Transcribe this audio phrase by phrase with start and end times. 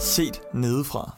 [0.00, 1.16] Set nedefra.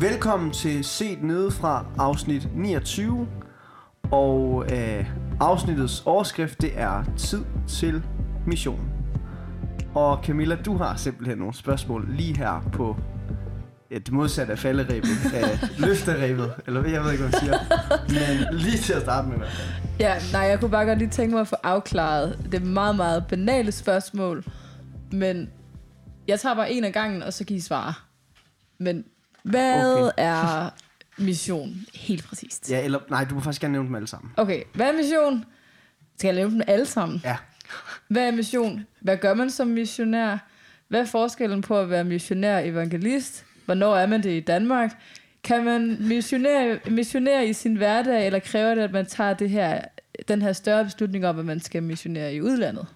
[0.00, 3.28] Velkommen til Set Nedefra afsnit 29
[4.10, 5.06] Og øh,
[5.40, 8.04] afsnittets overskrift det er Tid til
[8.46, 8.90] mission
[9.94, 12.96] Og Camilla, du har simpelthen nogle spørgsmål lige her på
[13.90, 17.58] ja, det modsatte af falderæbet af løfteræbet Eller jeg ved ikke, hvad man siger
[18.08, 19.68] Men lige til at starte med i hvert fald
[20.00, 23.24] Ja, nej, jeg kunne bare godt lige tænke mig at få afklaret det meget, meget
[23.28, 24.44] banale spørgsmål.
[25.12, 25.50] Men
[26.28, 27.94] jeg tager bare en af gangen, og så kan I svare.
[28.78, 29.04] Men
[29.42, 30.02] hvad Okay.
[30.02, 30.12] okay.
[30.16, 30.70] er
[31.18, 32.70] mission helt præcist?
[32.70, 35.44] Ja, eller nej, du må faktisk gerne nævne dem alle sammen Okay, hvad er mission?
[36.18, 37.20] Skal jeg nævne dem alle sammen?
[37.24, 37.36] Ja,
[38.08, 38.86] Hvad er mission?
[39.00, 40.36] Hvad gør man som missionær?
[40.88, 43.44] Hvad er forskellen på at være missionær og evangelist?
[43.66, 45.02] Hvornår er man det i Danmark?
[45.44, 49.80] Kan man missionere, missionere i sin hverdag, eller kræver det, at man tager det her,
[50.28, 52.86] den her større beslutning om, at man skal missionere i udlandet?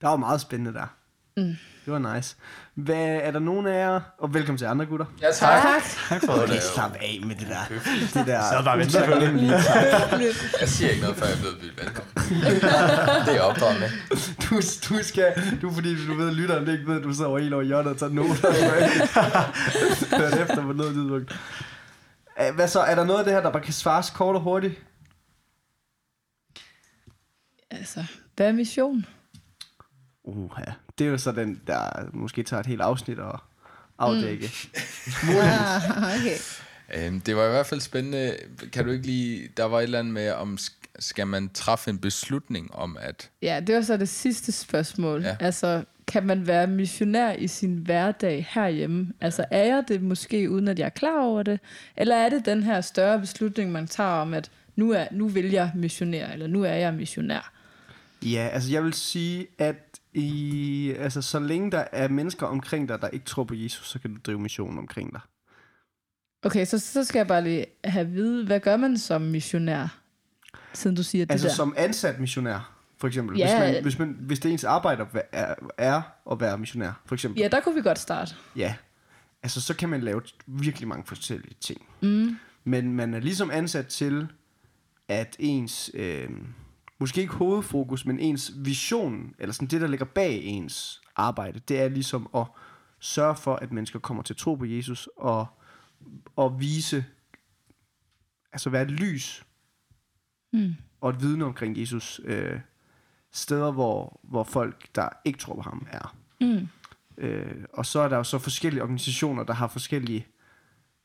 [0.00, 0.94] der var meget spændende der
[1.36, 1.54] Mm.
[1.88, 2.36] Det var nice
[2.74, 5.62] Hvad, Er der nogen af jer Og velkommen til andre gutter Ja, tak.
[5.62, 5.82] Tak.
[6.08, 6.62] Tak for Okay, det.
[6.62, 7.78] slap af med det der.
[8.14, 8.42] Det der.
[8.52, 10.20] Så var vi det der
[10.60, 12.14] Jeg siger ikke noget, før jeg er blevet byttet velkommen.
[13.26, 13.90] det er med.
[14.50, 14.56] du,
[14.88, 17.66] du skal, du fordi du ved, lytteren ikke ved, du sidder over helt over i
[17.66, 18.52] hjørnet og tager noter.
[20.20, 21.36] Hørt efter på noget tidspunkt.
[22.40, 22.80] Øh, Hvad så?
[22.80, 24.82] Er der noget af det her, der bare kan svares kort og hurtigt?
[27.70, 28.04] Altså,
[28.36, 29.06] hvad er mission?
[30.24, 30.72] Uh, ja.
[30.98, 33.40] Det er jo så den, der måske tager et helt afsnit og
[33.98, 34.50] afdække.
[35.28, 35.80] Ah,
[36.20, 36.36] okay.
[36.94, 38.36] Øhm, det var i hvert fald spændende.
[38.72, 39.48] Kan du ikke lige...
[39.56, 43.30] Der var et eller andet med, om sk- skal man træffe en beslutning om, at...
[43.42, 45.22] Ja, det var så det sidste spørgsmål.
[45.22, 45.36] Ja.
[45.40, 49.12] Altså, kan man være missionær i sin hverdag herhjemme?
[49.20, 51.60] Altså, er jeg det måske, uden at jeg er klar over det?
[51.96, 55.50] Eller er det den her større beslutning, man tager om, at nu, er, nu vil
[55.50, 57.52] jeg missionær, eller nu er jeg missionær?
[58.22, 59.76] Ja, altså jeg vil sige, at
[60.18, 63.98] i, altså, så længe der er mennesker omkring dig, der ikke tror på Jesus, så
[63.98, 65.20] kan du drive missionen omkring dig.
[66.42, 69.98] Okay, så, så skal jeg bare lige have at vide, hvad gør man som missionær,
[70.72, 71.56] siden du siger Altså det der?
[71.56, 73.38] som ansat missionær, for eksempel.
[73.38, 73.60] Ja.
[73.60, 77.40] Hvis, man, hvis, man, hvis det ens arbejde er, er at være missionær, for eksempel.
[77.40, 78.34] Ja, der kunne vi godt starte.
[78.56, 78.74] Ja.
[79.42, 81.86] Altså, så kan man lave virkelig mange forskellige ting.
[82.00, 82.36] Mm.
[82.64, 84.28] Men man er ligesom ansat til,
[85.08, 86.28] at ens, øh,
[86.98, 91.80] måske ikke hovedfokus, men ens vision, eller sådan det, der ligger bag ens arbejde, det
[91.80, 92.46] er ligesom at
[93.00, 95.46] sørge for, at mennesker kommer til tro på Jesus, og,
[96.36, 97.04] og vise,
[98.52, 99.44] altså være et lys,
[100.52, 100.74] Mm.
[101.00, 102.60] og et vidne omkring Jesus, øh,
[103.32, 106.16] steder, hvor, hvor folk, der ikke tror på ham, er.
[106.40, 106.68] Mm.
[107.18, 110.26] Øh, og så er der jo så forskellige organisationer, der har forskellige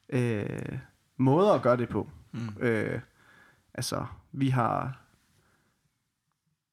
[0.10, 0.80] øh,
[1.18, 2.10] måder at gøre det på.
[2.31, 2.50] Mm.
[2.60, 3.02] Øh,
[3.74, 5.03] altså, vi har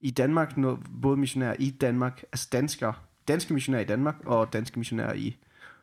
[0.01, 2.95] i Danmark noget, både missionærer i Danmark, altså danskere,
[3.29, 5.37] danske missionærer i Danmark, og danske missionærer i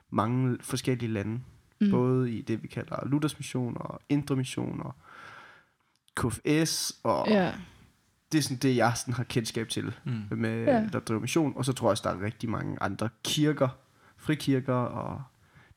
[0.10, 1.40] mange forskellige lande.
[1.82, 1.92] Mm.
[1.92, 4.94] Både i det, vi kalder Luthers mission, og Indre mission, og
[6.16, 7.54] KFS, og Ja.
[8.32, 10.38] det er sådan det, jeg sådan har kendskab til, mm.
[10.38, 10.88] med, ja.
[10.94, 11.54] Der driver mission.
[11.56, 13.70] Og så tror jeg også, der er rigtig mange andre kirker,
[14.18, 15.22] frikirker, og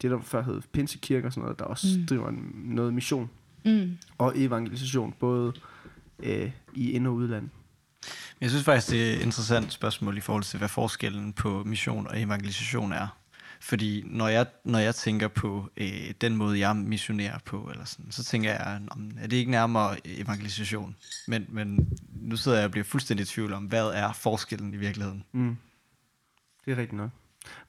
[0.02, 2.06] det, der før hed pinsekirker og sådan noget, der også mm.
[2.06, 3.30] driver en, noget mission
[3.64, 3.96] Mm.
[4.18, 5.52] og evangelisation, både
[6.18, 7.48] øh, i ind- og udland.
[8.40, 12.06] Jeg synes faktisk, det er et interessant spørgsmål i forhold til, hvad forskellen på mission
[12.06, 13.16] og evangelisation er.
[13.62, 18.12] Fordi når jeg, når jeg tænker på øh, den måde, jeg missionerer på, eller sådan,
[18.12, 20.96] så tænker jeg, "Nå, men er det ikke nærmere evangelisation?
[21.28, 24.76] Men, men nu sidder jeg og bliver fuldstændig i tvivl om, hvad er forskellen i
[24.76, 25.24] virkeligheden?
[25.32, 25.56] Mm.
[26.64, 27.10] Det er rigtigt nok.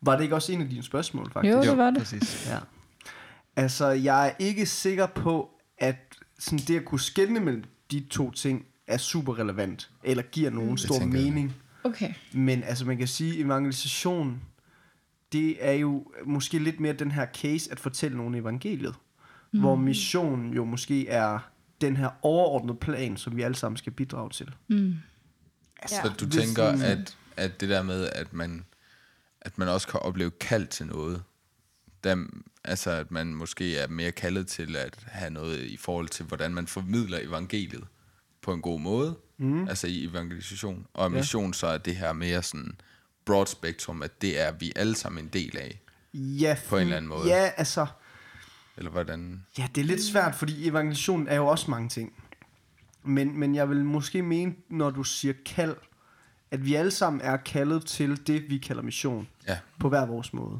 [0.01, 1.53] Var det ikke også en af dine spørgsmål, faktisk?
[1.53, 1.97] Jo, det var det.
[1.99, 2.47] Præcis.
[2.49, 2.59] Ja.
[3.55, 5.95] Altså, jeg er ikke sikker på, at
[6.39, 10.77] sådan det at kunne skelne mellem de to ting er super relevant, eller giver nogen
[10.77, 11.27] stor tænker jeg.
[11.27, 11.53] mening.
[11.83, 12.13] Okay.
[12.33, 14.41] Men altså, man kan sige, evangelisation,
[15.31, 18.95] det er jo måske lidt mere den her case at fortælle nogen evangeliet.
[19.51, 19.59] Mm.
[19.59, 21.39] Hvor mission jo måske er
[21.81, 24.49] den her overordnede plan, som vi alle sammen skal bidrage til.
[24.67, 24.93] Mm.
[25.81, 28.65] Altså, Så du tænker, sådan- at, at det der med, at man,
[29.41, 31.23] at man også kan opleve kald til noget,
[32.03, 32.25] der,
[32.63, 36.53] altså at man måske er mere kaldet til at have noget i forhold til, hvordan
[36.53, 37.83] man formidler evangeliet
[38.41, 39.67] på en god måde, mm.
[39.67, 40.87] altså i evangelisation.
[40.93, 42.71] Og mission så er det her mere sådan
[43.25, 45.81] broad spektrum, at det er vi alle sammen en del af.
[46.13, 47.27] Ja, på en eller anden måde.
[47.27, 47.85] Ja, altså,
[48.77, 49.45] Eller hvordan?
[49.57, 52.13] ja, det er lidt svært, fordi evangelisation er jo også mange ting.
[53.03, 55.75] Men, men jeg vil måske mene, når du siger kald,
[56.51, 60.33] at vi alle sammen er kaldet til det, vi kalder mission, Ja, på hver vores
[60.33, 60.59] måde.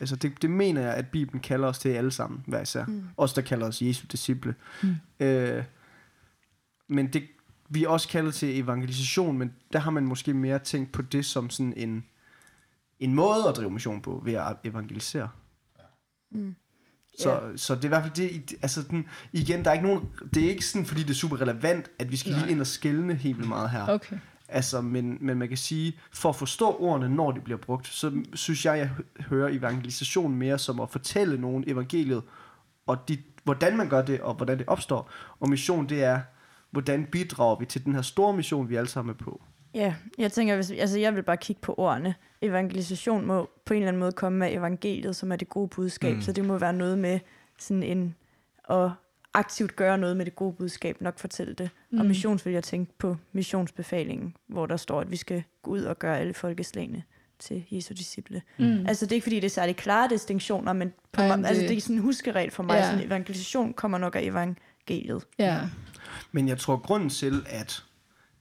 [0.00, 2.84] Altså det, det mener jeg, at Bibelen kalder os til alle sammen, hver især.
[2.84, 3.04] Mm.
[3.16, 4.54] Os, der kalder os Jesu disciple.
[4.82, 4.96] Mm.
[5.20, 5.64] Øh,
[6.88, 7.22] men det,
[7.68, 11.24] vi er også kaldet til evangelisation, men der har man måske mere tænkt på det
[11.26, 12.04] som sådan en,
[13.00, 15.28] en måde at drive mission på, ved at evangelisere.
[16.30, 16.54] Mm.
[17.18, 17.56] Så, Ja.
[17.56, 20.44] så det er i hvert fald det, altså den, igen, der er ikke nogen, det
[20.44, 23.14] er ikke sådan, fordi det er super relevant, at vi skal lige ind og skælne
[23.14, 23.88] helt vildt meget her.
[23.88, 24.18] Okay.
[24.48, 28.22] Altså, men, men man kan sige, for at forstå ordene, når de bliver brugt, så
[28.34, 32.22] synes jeg, jeg hø- hører evangelisation mere som at fortælle nogen evangeliet,
[32.86, 35.10] og de, hvordan man gør det, og hvordan det opstår.
[35.40, 36.20] Og mission, det er,
[36.70, 39.42] hvordan bidrager vi til den her store mission, vi alle sammen er på.
[39.74, 42.14] Ja, jeg tænker, hvis, altså jeg vil bare kigge på ordene.
[42.42, 46.14] Evangelisation må på en eller anden måde komme med evangeliet, som er det gode budskab,
[46.14, 46.22] Mm.
[46.22, 47.18] så det må være noget med
[47.58, 48.14] sådan en,
[48.70, 48.90] at
[49.34, 51.70] aktivt gøre noget med det gode budskab, nok fortælle det.
[51.90, 51.98] Mm.
[52.00, 55.82] Og missions vil jeg tænke på missionsbefalingen, hvor der står, at vi skal gå ud
[55.82, 57.02] og gøre alle folkeslagene
[57.38, 58.42] til Jesu disciple.
[58.58, 58.86] Mm.
[58.86, 61.44] Altså det er ikke fordi, det er særlig klare distinktioner, men på Ej, mig, men
[61.44, 62.74] altså, det- det er sådan en huskeregel for mig.
[62.74, 62.84] Ja.
[62.90, 65.24] Sådan, evangelisation kommer nok af evangeliet.
[65.38, 65.58] Ja.
[66.32, 67.84] Men jeg tror, grunden til, at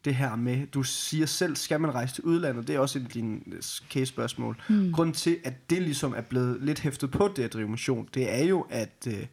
[0.06, 3.04] det her med, du siger selv, skal man rejse til udlandet, det er også et
[3.04, 4.62] af dine øh, case-spørgsmål.
[4.70, 4.92] Mm.
[4.92, 8.34] Grunden til, at det ligesom er blevet lidt hæftet på det at drive mission, det
[8.40, 9.26] er jo, at, øh,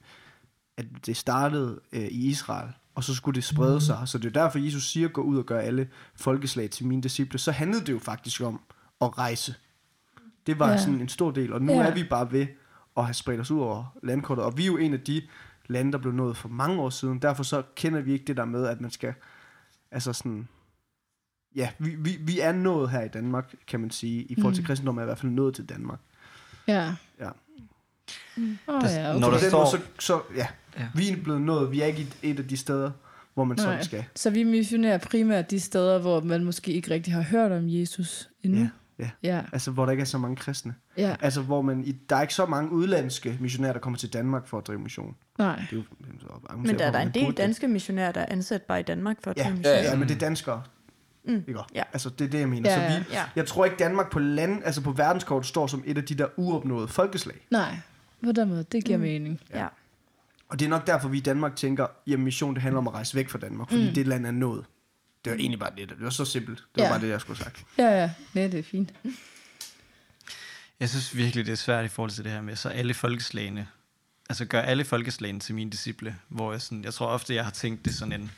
[0.77, 3.99] at det startede øh, i Israel, og så skulle det sprede sig.
[4.07, 7.39] Så det er derfor, Jesus siger, gå ud og gør alle folkeslag til mine disciple.
[7.39, 8.61] Så handlede det jo faktisk om
[9.01, 9.55] at rejse.
[10.47, 10.79] Det var Ja.
[10.79, 11.79] sådan en stor del, og nu ja.
[11.83, 12.47] er vi bare ved
[12.97, 14.45] at have spredt os ud over landkortet.
[14.45, 15.23] Og vi er jo en af de
[15.67, 17.19] lande, der blev nået for mange år siden.
[17.19, 19.15] Derfor så kender vi ikke det der med, at man skal,
[19.91, 20.49] altså sådan,
[21.57, 24.23] ja, vi, vi, vi er nået her i Danmark, kan man sige.
[24.23, 24.67] I forhold til Mm.
[24.67, 25.99] kristendom er i hvert fald nået til Danmark.
[26.69, 26.95] Ja.
[27.21, 27.29] Ja.
[28.69, 29.21] Åh Der- ja, okay.
[29.21, 30.47] når Så der den står- måde, så, så ja,
[30.79, 30.89] Ja.
[30.95, 31.71] vi er blevet nået.
[31.71, 32.91] Vi er ikke et af de steder,
[33.35, 33.65] hvor man Nej.
[33.67, 34.05] sådan skal.
[34.15, 38.29] Så vi missionerer primært de steder, hvor man måske ikke rigtig har hørt om Jesus
[38.43, 38.61] endnu.
[38.61, 39.11] Ja, ja.
[39.23, 40.75] Ja, Altså, hvor der ikke er så mange kristne.
[40.97, 41.17] ja.
[41.21, 44.47] Altså, hvor man, i, der er ikke så mange udlandske missionærer, der kommer til Danmark
[44.47, 45.15] for at drive mission.
[45.39, 45.57] Nej.
[45.71, 45.83] Det er jo,
[46.21, 49.17] så Men der er der en del danske missionærer, der er ansat bare i Danmark
[49.23, 49.85] for at Ja, tage ja, mission.
[49.93, 50.63] ja, men det er danskere.
[51.25, 51.45] Mm.
[51.49, 51.61] Ikke?
[51.75, 51.83] Ja.
[51.93, 52.71] Altså, det er det, jeg mener.
[52.71, 52.99] Ja, Så ja.
[52.99, 53.23] vi, Ja.
[53.37, 56.27] jeg tror ikke, Danmark på land, altså på verdenskortet står som et af de der
[56.37, 57.37] uopnåede folkeslag.
[57.51, 57.77] Nej.
[58.25, 59.03] På den måde, det giver Mm.
[59.03, 59.41] mening.
[59.55, 59.67] Ja.
[60.49, 62.95] Og det er nok derfor, vi i Danmark tænker, at mission det handler om at
[62.95, 63.95] rejse væk fra Danmark, fordi mm.
[63.95, 64.65] det land er nået.
[65.25, 65.89] Det var egentlig bare det.
[65.89, 66.59] Det var så simpelt.
[66.59, 66.89] Det var Ja.
[66.91, 67.65] bare det, jeg skulle have sagt.
[67.79, 68.11] Ja, ja.
[68.35, 68.93] Nej, det er fint.
[70.81, 73.69] Jeg synes virkelig, det er svært i forhold til det her med, så alle folkeslagene,
[74.29, 77.51] altså gør alle folkeslagene til mine disciple, hvor jeg, sådan, jeg tror ofte, jeg har
[77.51, 78.31] tænkt det sådan en,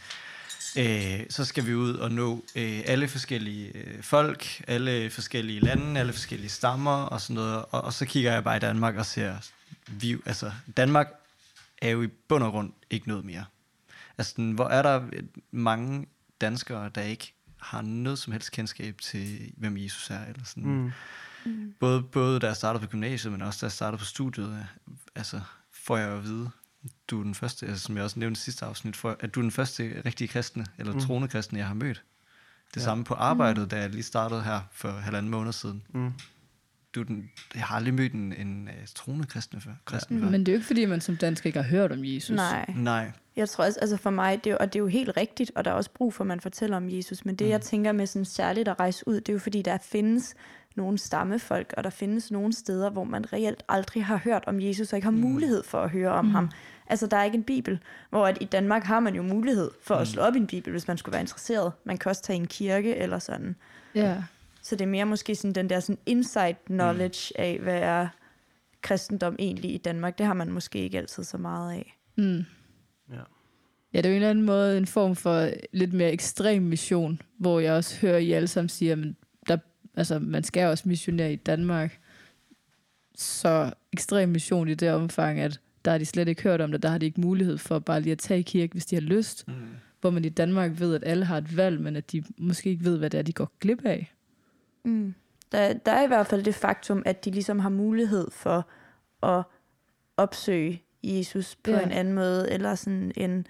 [0.78, 6.00] øh, så skal vi ud og nå øh, alle forskellige øh, folk, alle forskellige lande,
[6.00, 9.06] alle forskellige stammer og sådan noget, og, og så kigger jeg bare i Danmark og
[9.06, 9.36] ser,
[9.86, 11.08] vi, altså Danmark
[11.82, 13.44] er jo i bund og grund ikke noget mere.
[14.18, 15.02] Altså, hvor er der
[15.50, 16.06] mange
[16.40, 20.92] danskere, der ikke har noget som helst kendskab til, hvem Jesus er, eller sådan.
[21.44, 21.74] Mm.
[21.80, 24.66] Både, både da jeg startede på gymnasiet, men også da jeg startede på studiet,
[25.14, 25.40] altså
[25.72, 26.50] får jeg at vide,
[27.08, 29.40] du er den første, altså, som jeg også nævnte i sidste afsnit, for, at du
[29.40, 30.98] er den første rigtige kristne, eller mm.
[30.98, 31.04] Mm.
[31.04, 32.02] troende kristne, jeg har mødt.
[32.74, 32.84] Det Ja.
[32.84, 35.82] samme på arbejdet, da jeg lige startede her for halvanden måned siden.
[35.94, 36.12] Mm.
[36.94, 39.72] Du er den, jeg har aldrig mødt en, en uh, troende kristne før.
[39.84, 40.30] Kristen før.
[40.30, 42.36] Men det er jo ikke, fordi man som dansker ikke har hørt om Jesus.
[42.36, 42.64] Nej.
[42.76, 43.12] Nej.
[43.36, 45.64] Jeg tror også, altså for mig, det er, og det er jo helt rigtigt, og
[45.64, 47.50] der er også brug for, at man fortæller om Jesus, men det, mm.
[47.50, 50.34] jeg tænker med sådan særligt at rejse ud, det er jo fordi, der findes
[50.76, 54.92] nogle stammefolk, og der findes nogle steder, hvor man reelt aldrig har hørt om Jesus,
[54.92, 55.18] og ikke har mm.
[55.18, 56.30] mulighed for at høre om mm.
[56.30, 56.50] ham.
[56.86, 57.78] Altså, der er ikke en bibel,
[58.10, 60.70] hvor at i Danmark har man jo mulighed for at slå op i en bibel,
[60.70, 61.72] hvis man skulle være interesseret.
[61.84, 63.56] Man kan også tage i en kirke eller sådan.
[63.94, 64.22] Ja.
[64.62, 67.42] Så det er mere måske sådan den der sådan insight knowledge mm.
[67.42, 68.08] af, hvad er
[68.82, 70.18] kristendom egentlig i Danmark.
[70.18, 71.98] Det har man måske ikke altid så meget af.
[72.16, 72.44] Mm.
[73.96, 74.00] Ja.
[74.02, 77.60] Det er jo en eller anden måde en form for lidt mere ekstrem mission, hvor
[77.60, 79.04] jeg også hører, I alle sammen siger, at
[79.48, 79.56] der,
[79.94, 81.98] altså, man skal også missionere i Danmark.
[83.14, 86.82] Så ekstrem mission i det omfang, at der har de slet ikke hørt om det,
[86.82, 89.00] der har de ikke mulighed for bare lige at tage i kirke, hvis de har
[89.00, 89.48] lyst.
[89.48, 89.54] Mm.
[90.00, 92.84] Hvor man i Danmark ved, at alle har et valg, men at de måske ikke
[92.84, 94.12] ved, hvad det er, de går glip af.
[94.84, 95.14] Mm.
[95.52, 98.68] Der, der er i hvert fald det faktum, at de ligesom har mulighed for
[99.22, 99.42] at
[100.16, 101.76] opsøge Jesus på Ja.
[101.76, 101.84] ja.
[101.84, 103.46] en anden måde, eller sådan en...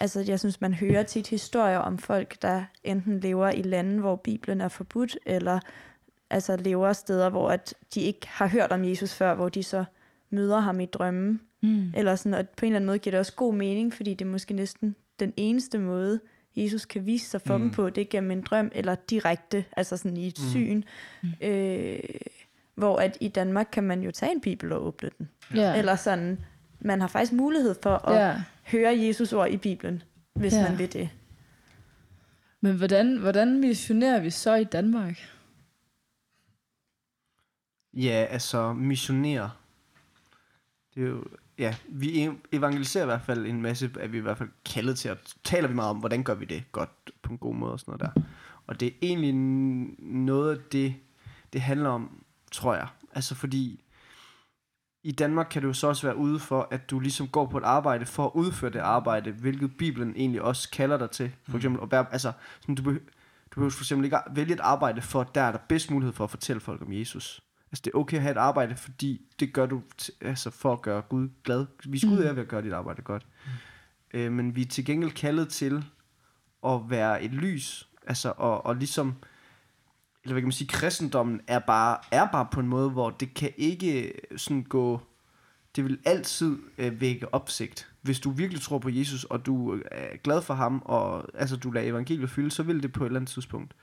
[0.00, 4.16] Altså, jeg synes, man hører tit historier om folk, der enten lever i lande, hvor
[4.16, 5.58] Bibelen er forbudt, eller
[6.30, 9.84] altså lever steder, hvor at de ikke har hørt om Jesus før, hvor de så
[10.30, 11.40] møder ham i drømmen.
[11.62, 11.92] Mm.
[11.96, 14.24] Eller sådan, og på en eller anden måde giver det også god mening, fordi det
[14.24, 16.20] er måske næsten den eneste måde,
[16.56, 17.62] Jesus kan vise sig for mm.
[17.62, 20.48] Dem på, det er gennem en drøm, eller direkte, altså sådan i et Mm.
[20.50, 20.82] syn.
[21.22, 21.28] Mm.
[21.40, 21.98] Øh,
[22.74, 25.28] hvor at i Danmark kan man jo tage en bibel og åbne den.
[25.54, 25.76] Ja.
[25.78, 26.38] Eller sådan,
[26.80, 28.34] man har faktisk mulighed for at ja.
[28.62, 30.02] Høre Jesus ord i Bibelen,
[30.34, 30.68] hvis Ja.
[30.68, 31.10] man vil det.
[32.60, 35.18] Men hvordan, hvordan missionerer vi så i Danmark?
[37.94, 39.50] Ja, altså missionere.
[40.94, 41.24] Det er jo,
[41.58, 45.08] ja, vi evangeliserer i hvert fald en masse, at vi i hvert fald kaldet til
[45.08, 47.80] at, taler vi meget om, hvordan gør vi det godt på en god måde og
[47.80, 48.22] sådan noget der.
[48.66, 49.34] Og det er egentlig
[49.98, 50.94] noget af det,
[51.52, 52.88] det handler om, tror jeg.
[53.14, 53.84] Altså fordi,
[55.04, 57.58] i Danmark kan du jo så også være ude for, at du ligesom går på
[57.58, 61.32] et arbejde for at udføre det arbejde, hvilket Bibelen egentlig også kalder dig til.
[61.48, 63.04] For eksempel at være, altså, sådan, du, behøver,
[63.50, 66.12] du behøver for eksempel ikke at vælge et arbejde, for der er der bedst mulighed
[66.12, 67.42] for at fortælle folk om Jesus.
[67.72, 70.72] Altså det er okay at have et arbejde, fordi det gør du t- altså for
[70.72, 71.66] at gøre Gud glad.
[71.84, 73.26] Vi skal ud af ved at gøre dit arbejde godt.
[73.44, 74.18] Mm.
[74.18, 75.84] Øh, men vi er til gengæld kaldet til
[76.66, 77.88] at være et lys.
[78.06, 79.14] Altså og, og ligesom,
[80.24, 83.34] eller hvad kan man sige, kristendommen er bare, er bare på en måde, hvor det
[83.34, 85.00] kan ikke sådan gå,
[85.76, 87.88] det vil altid øh, vække opsigt.
[88.02, 91.70] Hvis du virkelig tror på Jesus, og du er glad for ham, og altså du
[91.70, 93.74] lader evangeliet fylde, så vil det på et eller andet tidspunkt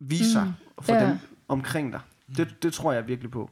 [0.00, 1.08] vise sig Mm, for ja.
[1.08, 1.18] dem
[1.48, 2.00] omkring dig.
[2.36, 3.50] Det, det tror jeg virkelig på.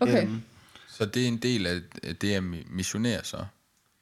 [0.00, 0.22] Okay.
[0.26, 0.42] Øhm,
[0.88, 1.80] Så det er en del af
[2.20, 3.44] det at mi- missionere så,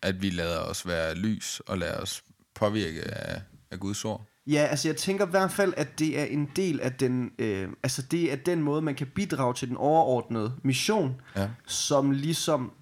[0.02, 2.24] at vi lader os være lys og lader os
[2.54, 4.26] påvirke af, af Guds ord.
[4.46, 7.68] Ja, altså jeg tænker i hvert fald, at det er en del af den, øh,
[7.82, 11.48] altså det er den måde, man kan bidrage til den overordnede mission, Ja.
[11.66, 12.72] som ligesom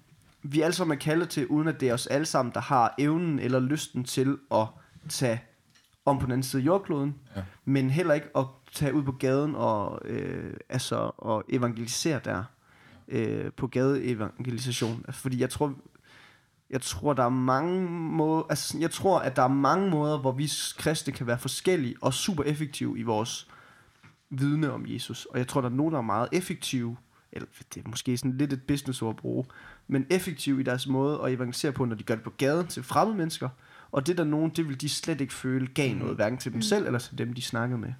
[0.43, 2.95] vi alle sammen er kaldet til, uden at det er os alle sammen, der har
[2.97, 4.65] evnen eller lysten til at
[5.09, 5.41] tage
[6.05, 7.41] om på den anden side af jordkloden, Ja.
[7.65, 12.43] men heller ikke at tage ud på gaden og, øh, altså, og evangelisere der
[13.07, 15.05] øh, på gadeevangelisation.
[15.09, 15.73] Fordi jeg tror,
[16.69, 20.31] jeg tror, der er mange måder, altså, jeg tror, at der er mange måder, hvor
[20.31, 23.47] vi kristne kan være forskellige og super effektive i vores
[24.29, 25.25] vidne om Jesus.
[25.25, 26.97] Og jeg tror, der er nogen, der er meget effektive,
[27.31, 29.45] eller det er måske sådan lidt et businessord at bruge,
[29.87, 32.83] men effektive i deres måde at evangelisere på, når de gør det på gaden til
[32.83, 33.49] fremmede mennesker.
[33.91, 36.53] Og det er der nogen, det vil de slet ikke føle gav noget, hverken til
[36.53, 37.93] dem selv eller til dem, de snakkede med.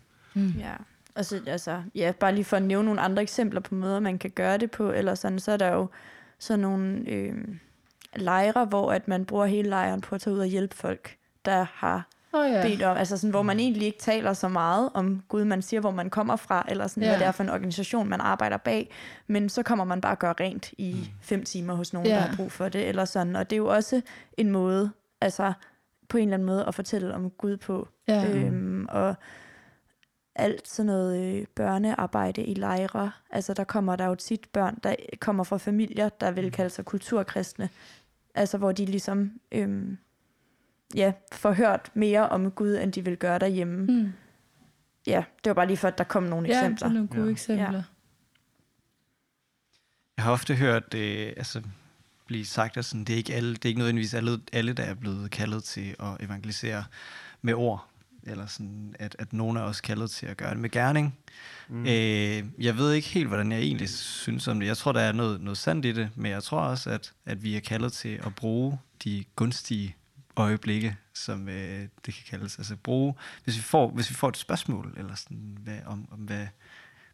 [0.59, 0.73] Ja.
[1.15, 4.31] Altså, altså, ja, bare lige for at nævne nogle andre eksempler på måder, man kan
[4.31, 5.89] gøre det på, eller sådan, så er der jo
[6.39, 7.35] sådan nogle øh,
[8.15, 11.65] lejre, hvor at man bruger hele lejren på at tage ud og hjælpe folk, der
[11.73, 12.61] har Oh, ja.
[12.61, 15.81] bedt om, altså sådan, hvor man egentlig ikke taler så meget om Gud, man siger,
[15.81, 17.09] hvor man kommer fra, eller sådan, Ja.
[17.09, 18.91] hvad det er for en organisation, man arbejder bag,
[19.27, 22.13] men så kommer man bare og gør rent i fem timer hos nogen, Ja.
[22.15, 24.01] der har brug for det, eller sådan, og det er jo også
[24.37, 24.91] en måde,
[25.21, 25.53] altså
[26.09, 28.29] på en eller anden måde at fortælle om Gud på, Ja.
[28.33, 29.15] øhm, og
[30.35, 34.95] alt sådan noget øh, børnearbejde i lejre, altså der kommer der jo tit børn, der
[35.19, 37.69] kommer fra familier, der vil kalde sig kulturkristne,
[38.35, 39.97] altså hvor de ligesom øhm,
[40.95, 43.85] ja, får hørt mere om Gud, end de vil gøre derhjemme.
[43.85, 44.11] Mm.
[45.07, 46.77] Ja, det var bare lige for, at der kom nogle Ja, eksempler.
[46.79, 47.31] sådan nogle gode Ja.
[47.31, 47.83] eksempler.
[50.17, 51.61] Jeg har ofte hørt det altså,
[52.25, 54.83] blive sagt, at sådan, det, er ikke alle, det er ikke nødvendigvis alle, alle, der
[54.83, 56.83] er blevet kaldet til at evangelisere
[57.41, 57.87] med ord.
[58.25, 61.17] Eller sådan, at, at nogen er også kaldet til at gøre det med gerning.
[61.69, 61.85] Mm.
[61.85, 64.67] Øh, jeg ved ikke helt, hvordan jeg egentlig synes om det.
[64.67, 67.43] Jeg tror, der er noget, noget sandt i det, men jeg tror også, at, at
[67.43, 69.95] vi er kaldet til at bruge de gunstige
[70.35, 72.57] øjeblikke, som øh, det kan kaldes.
[72.57, 73.13] Altså bruge,
[73.43, 76.47] hvis vi får, hvis vi får et spørgsmål, eller sådan, hvad, om, om hvad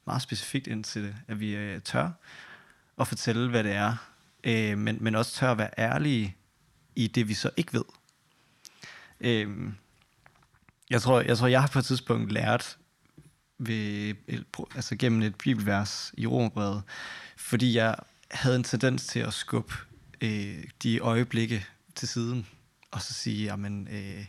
[0.06, 2.10] meget specifikt ind til det, at vi øh, tør
[3.00, 3.96] at fortælle, hvad det er,
[4.44, 6.36] øh, men, men også tør at være ærlige
[6.96, 7.84] i det, vi så ikke ved.
[9.20, 9.74] Øh,
[10.91, 12.77] jeg, tror, jeg tror, jeg har på et tidspunkt lært
[13.60, 14.45] ved, et,
[14.75, 16.83] altså gennem et bibelvers i Romerbrevet,
[17.38, 17.95] fordi jeg
[18.31, 19.74] havde en tendens til at skubbe
[20.21, 22.48] øh, de øjeblikke til siden,
[22.91, 24.25] og så sige, jamen, øh,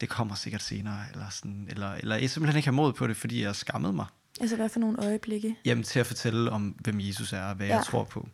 [0.00, 3.16] det kommer sikkert senere, eller, sådan, eller, eller jeg simpelthen ikke har mod på det,
[3.16, 4.06] fordi jeg skammede mig.
[4.40, 5.56] Altså, hvad for nogle øjeblikke?
[5.64, 7.76] Jamen til at fortælle om, hvem Jesus er, og hvad ja.
[7.76, 8.28] Jeg tror på.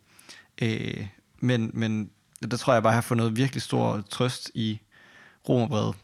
[0.61, 1.07] Øh,
[1.39, 2.09] men, men
[2.51, 4.79] der tror jeg bare, jeg har fundet virkelig stor trøst i
[5.49, 5.95] Romerbrevet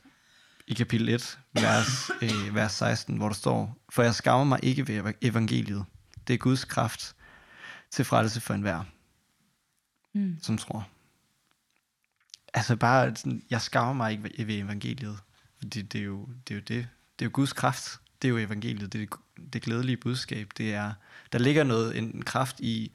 [0.69, 4.87] i kapitel 1, vers, øh, vers 16, hvor der står, For jeg skammer mig ikke
[4.87, 5.85] ved evangeliet.
[6.27, 7.15] Det er Guds kraft
[7.91, 8.83] til frelse for enhver,
[10.13, 10.37] Mm.
[10.41, 10.87] som tror.
[12.53, 15.19] Altså bare, sådan, jeg skammer mig ikke ved- ved evangeliet.
[15.57, 16.51] Fordi det er jo det.
[16.51, 16.87] Er jo det.
[17.19, 17.99] det er jo Guds kraft.
[18.21, 18.93] Det er jo evangeliet.
[18.93, 19.05] Det er
[19.37, 20.51] det, det glædelige budskab.
[20.57, 20.93] Det er,
[21.31, 22.91] der ligger noget, en kraft i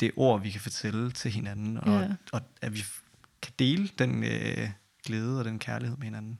[0.00, 1.76] det ord, vi kan fortælle til hinanden.
[1.78, 2.08] Og, Ja.
[2.32, 2.84] og at vi
[3.42, 4.70] kan dele den øh,
[5.06, 6.38] glæde og den kærlighed med hinanden.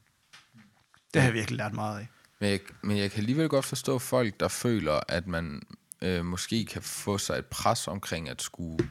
[1.15, 2.09] Det har jeg virkelig lært meget af.
[2.41, 5.63] Men jeg, men jeg kan alligevel godt forstå folk, der føler, at man
[6.03, 8.89] øh, måske kan få sig et pres omkring at skulle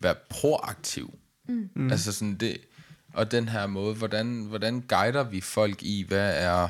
[0.00, 1.18] være proaktiv.
[1.48, 1.90] Mm.
[1.90, 2.56] Altså sådan det,
[3.14, 6.68] og den her måde, hvordan, hvordan guider vi folk i, hvad er,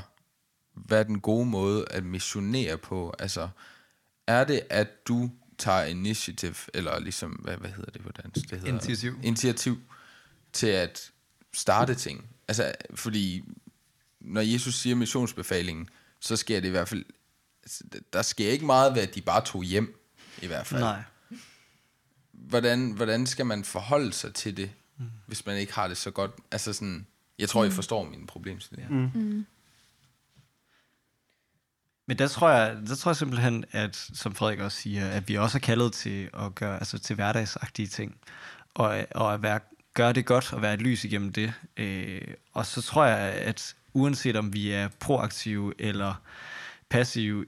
[0.74, 3.14] hvad er den gode måde at missionere på?
[3.18, 3.48] Altså,
[4.26, 8.50] er det, at du tager initiativ, eller ligesom, hvad, hvad hedder det på dansk?
[8.50, 9.18] Det hedder, Initiativ.
[9.22, 9.78] Initiativ
[10.52, 11.10] til at
[11.52, 12.28] starte ting.
[12.48, 13.44] Altså, fordi
[14.24, 15.88] når Jesus siger missionsbefalingen,
[16.20, 17.04] så sker det i hvert fald,
[17.62, 19.98] altså, der sker ikke meget ved, at de bare tog hjem.
[20.42, 20.80] i hvert fald.
[20.80, 21.02] Nej.
[22.32, 25.04] Hvordan, hvordan skal man forholde sig til det, mm.
[25.26, 26.30] hvis man ikke har det så godt?
[26.50, 27.06] Altså sådan,
[27.38, 27.68] jeg tror, mm.
[27.68, 29.10] I forstår mine problemstillinger.
[29.14, 29.46] Mm.
[32.06, 35.36] Men der tror jeg, der tror jeg simpelthen, at, som Frederik også siger, at vi
[35.36, 38.16] også er kaldet til at gøre, altså til hverdagsagtige ting,
[38.74, 39.60] og, og at være,
[39.94, 41.52] gøre det godt og være et lys igennem det.
[41.76, 42.20] Øh,
[42.52, 46.14] og så tror jeg, at uanset om vi er proaktive eller
[46.88, 47.46] passive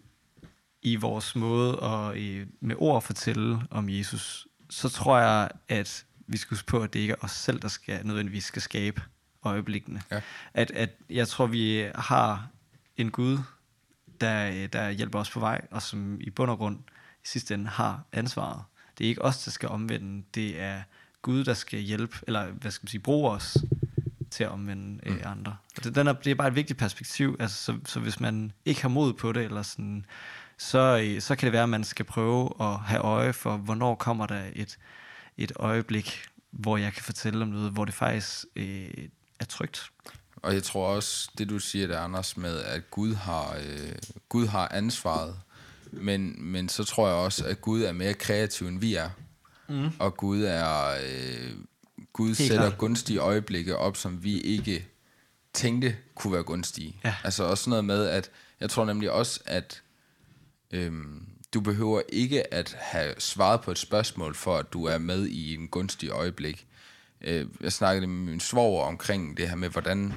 [0.82, 6.36] i vores måde at øh, med ord fortælle om Jesus, så tror jeg, at vi
[6.36, 9.02] skal huske på, at det ikke er os selv, der skal nødvendigvis skal skabe
[9.44, 10.02] øjeblikkene.
[10.10, 10.20] Ja.
[10.54, 12.48] At, at jeg tror, vi har
[12.96, 13.38] en Gud,
[14.20, 16.78] der, der hjælper os på vej, og som i bund og grund
[17.24, 18.62] i sidste ende har ansvaret.
[18.98, 20.82] Det er ikke os, der skal omvende, det er
[21.22, 23.56] Gud, der skal hjælpe, eller hvad skal man sige, bruge os
[24.34, 25.56] til at omvende øh, andre.
[25.76, 28.52] Og det, den er, det er bare et vigtigt perspektiv, altså, så, så hvis man
[28.64, 30.06] ikke har mod på det, eller sådan,
[30.58, 33.94] så, øh, så kan det være, at man skal prøve at have øje for, hvornår
[33.94, 34.78] kommer der et,
[35.36, 39.08] et øjeblik, hvor jeg kan fortælle om noget, hvor det faktisk øh,
[39.40, 39.90] er trygt.
[40.36, 43.92] Og jeg tror også, det du siger der, Anders, med at Gud har, øh,
[44.28, 45.36] Gud har ansvaret,
[45.92, 49.10] men, men så tror jeg også, at Gud er mere kreativ, end vi er.
[49.68, 49.90] Mm.
[49.98, 50.96] Og Gud er...
[51.06, 51.50] Øh,
[52.14, 52.78] Gud Helt sætter klart.
[52.78, 54.86] gunstige øjeblikke op, som vi ikke
[55.52, 56.96] tænkte kunne være gunstige.
[57.04, 57.14] Ja.
[57.24, 58.30] Altså også noget med, at
[58.60, 59.82] jeg tror nemlig også, at
[60.70, 65.26] øhm, du behøver ikke at have svaret på et spørgsmål, for at du er med
[65.26, 66.66] i en gunstig øjeblik.
[67.20, 70.12] Øh, jeg snakkede med min svoger omkring det her med, hvordan,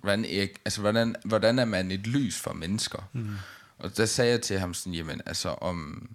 [0.00, 3.08] hvordan, er, altså, hvordan, hvordan er man et lys for mennesker?
[3.12, 3.30] Mm.
[3.78, 6.08] Og der sagde jeg til ham sådan, jamen altså om,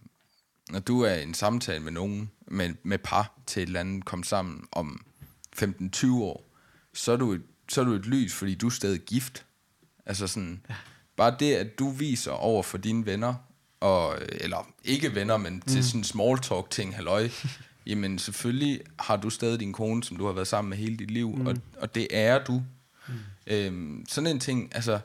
[0.69, 4.05] når du er i en samtale med nogen, med, med par til et eller andet,
[4.05, 5.05] kom sammen om
[5.63, 6.49] 15-20 år,
[6.93, 9.45] så er, du et, så er du et lys, fordi du er stadig gift.
[10.05, 10.75] Altså sådan, ja.
[11.15, 13.33] bare det, at du viser over for dine venner,
[13.79, 15.61] og, eller ikke venner, men mm.
[15.61, 17.29] til sådan small talk ting, halløj,
[17.87, 21.11] jamen selvfølgelig har du stadig din kone, som du har været sammen med hele dit
[21.11, 21.47] liv, mm.
[21.47, 22.63] og, og det er du.
[23.07, 23.13] Mm.
[23.47, 24.99] Øhm, sådan en ting, altså,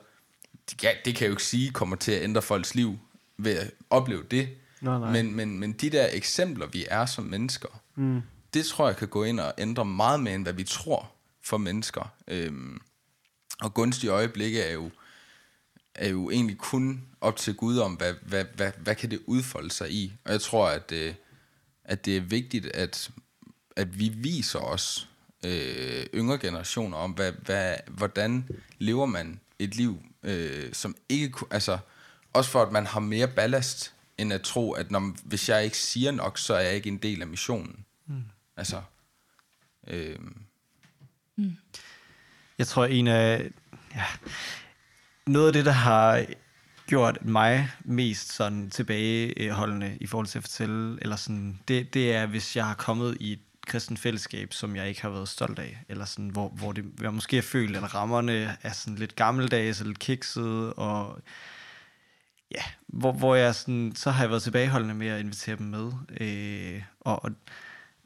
[0.69, 2.97] det kan, det kan jeg jo ikke sige kommer til at ændre folks liv
[3.37, 4.49] ved at opleve det,
[4.85, 5.11] Nej, nej.
[5.11, 8.21] men, men, men de der eksempler, vi er som mennesker, mm
[8.55, 11.57] det tror jeg kan gå ind og ændre meget mere, end hvad vi tror for
[11.57, 12.13] mennesker.
[12.27, 12.81] Øhm,
[13.61, 14.89] og gunstige øjeblikke er jo,
[15.95, 19.71] er jo egentlig kun op til Gud om, hvad, hvad, hvad, hvad kan det udfolde
[19.71, 20.13] sig i.
[20.25, 21.13] Og jeg tror, at, øh,
[21.83, 23.11] at det er vigtigt, at,
[23.75, 25.09] at vi viser os
[25.45, 31.77] øh, yngre generationer om, hvad, hvad, hvordan lever man et liv, øh, som ikke altså
[32.33, 35.77] også for at man har mere ballast, end at tro, at når, hvis jeg ikke
[35.77, 37.85] siger nok, så er jeg ikke en del af missionen.
[38.07, 38.23] Mm.
[38.57, 38.81] Altså,
[39.87, 40.19] øh,
[42.57, 43.51] Jeg tror, en af...
[43.95, 44.05] Ja,
[45.27, 46.25] noget af det, der har
[46.87, 52.25] gjort mig mest sådan tilbageholdende i forhold til at fortælle, eller sådan, det, det er,
[52.25, 55.83] hvis jeg har kommet i et kristen fællesskab, som jeg ikke har været stolt af,
[55.89, 59.81] eller sådan, hvor, hvor det, jeg måske har følt, at rammerne er sådan lidt gammeldags
[59.81, 61.21] og lidt kikset, og
[62.51, 65.91] ja, hvor, hvor jeg sådan, så har jeg været tilbageholdende med at invitere dem med,
[66.21, 67.31] øh, og, og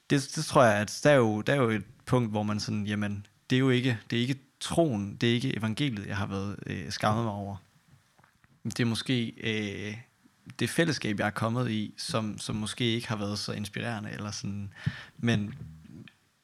[0.09, 2.59] det, det tror jeg, at der er, jo, der er jo et punkt, hvor man
[2.59, 6.17] sådan, jamen, det er jo ikke, det er ikke troen, det er ikke evangeliet, jeg
[6.17, 7.55] har været øh, skammet mig over.
[8.63, 9.97] Det er måske øh,
[10.59, 14.31] det fællesskab, jeg er kommet i, som, som måske ikke har været så inspirerende, eller
[14.31, 14.73] sådan,
[15.17, 15.53] men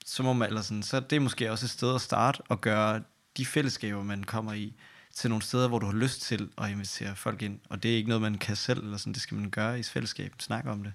[0.06, 2.62] så må man, eller sådan, så det er måske også et sted at starte og
[2.62, 3.04] gøre
[3.38, 4.74] de fællesskaber, man kommer i,
[5.14, 7.60] til nogle steder, hvor du har lyst til at invitere folk ind.
[7.70, 9.84] Og det er ikke noget, man kan selv, eller sådan, det skal man gøre i
[9.84, 10.94] fællesskab, snakke om det.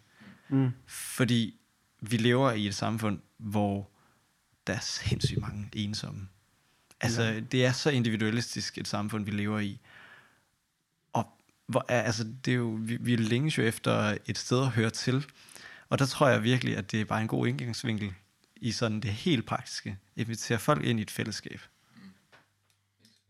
[0.48, 0.70] Mm.
[0.86, 1.59] Fordi
[2.00, 3.90] vi lever i et samfund, hvor
[4.66, 6.28] der er sindssygt mange ensomme.
[7.00, 7.40] Altså, ja.
[7.40, 9.80] det er så individualistisk et samfund, vi lever i.
[11.12, 11.26] Og
[11.66, 14.90] hvor, er- altså, det er jo, vi, vi længes jo efter et sted at høre
[14.90, 15.26] til.
[15.88, 18.12] Og der tror jeg virkelig, at det er bare en god indgangsvinkel
[18.56, 19.98] i sådan det helt praktiske.
[20.16, 21.60] Invitere folk ind i et fællesskab.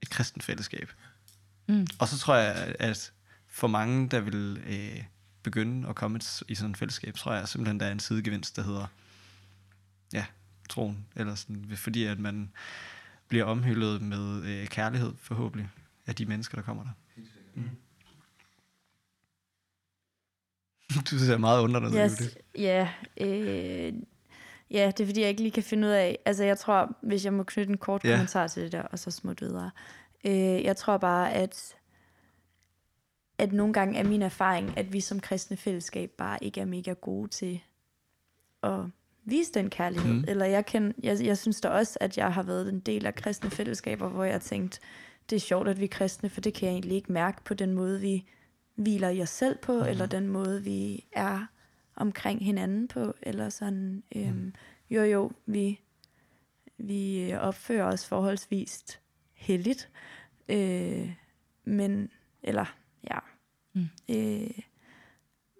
[0.02, 0.92] Et kristent fællesskab.
[1.66, 1.86] Mm.
[1.98, 3.12] Og så tror jeg, at
[3.46, 5.04] for mange, der vil øh,
[5.42, 8.62] begynde at komme i sådan et fællesskab, tror jeg simpelthen, der er en sidegevinst, der
[8.62, 8.86] hedder
[10.12, 10.24] ja,
[10.68, 11.06] troen.
[11.16, 12.52] Eller sådan, fordi at man
[13.28, 15.68] bliver omhyldet med øh, kærlighed, forhåbentlig,
[16.06, 16.90] af de mennesker, der kommer der.
[17.54, 17.70] Mm.
[21.10, 22.88] Du ser meget undrende ud, Yes, ja,
[23.20, 23.92] øh,
[24.70, 26.18] ja, det er fordi, jeg ikke lige kan finde ud af...
[26.24, 28.10] Altså, jeg tror, hvis jeg må knytte en kort Ja.
[28.10, 29.70] kommentar til det der, og så smutte videre.
[30.24, 31.74] Øh, jeg tror bare, at
[33.40, 36.92] at nogle gange er min erfaring, at vi som kristne fællesskab bare ikke er mega
[36.92, 37.60] gode til
[38.62, 38.80] at
[39.24, 40.12] vise den kærlighed.
[40.12, 40.18] Mm.
[40.18, 40.24] Mm.
[40.28, 43.14] Eller jeg, kan, jeg, jeg synes da også, at jeg har været en del af
[43.14, 44.80] kristne fællesskaber, hvor jeg har tænkt,
[45.30, 47.54] det er sjovt, at vi er kristne, for det kan jeg egentlig ikke mærke på
[47.54, 48.24] den måde, vi
[48.74, 49.88] hviler i os selv på, mm.
[49.88, 51.46] eller den måde, vi er
[51.96, 54.52] omkring hinanden på, eller sådan, øhm, mm.
[54.90, 55.80] jo jo, vi,
[56.78, 59.00] vi opfører os forholdsvis
[59.34, 59.88] heldigt,
[60.48, 61.12] øh,
[61.64, 62.10] men,
[62.42, 62.76] eller,
[63.10, 63.18] ja,
[63.74, 63.88] mm.
[64.08, 64.50] øh,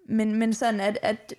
[0.09, 1.33] men, men sådan, at, at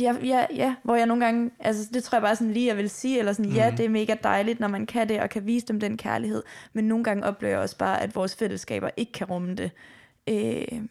[0.00, 2.76] ja, ja, ja, hvor jeg nogle gange, altså det tror jeg bare sådan lige, jeg
[2.76, 3.56] vil sige, eller sådan, mm.
[3.56, 6.42] ja, det er mega dejligt, når man kan det, og kan vise dem den kærlighed,
[6.72, 9.70] men nogle gange oplever jeg også bare, at vores fællesskaber ikke kan rumme det.
[10.28, 10.82] Øh.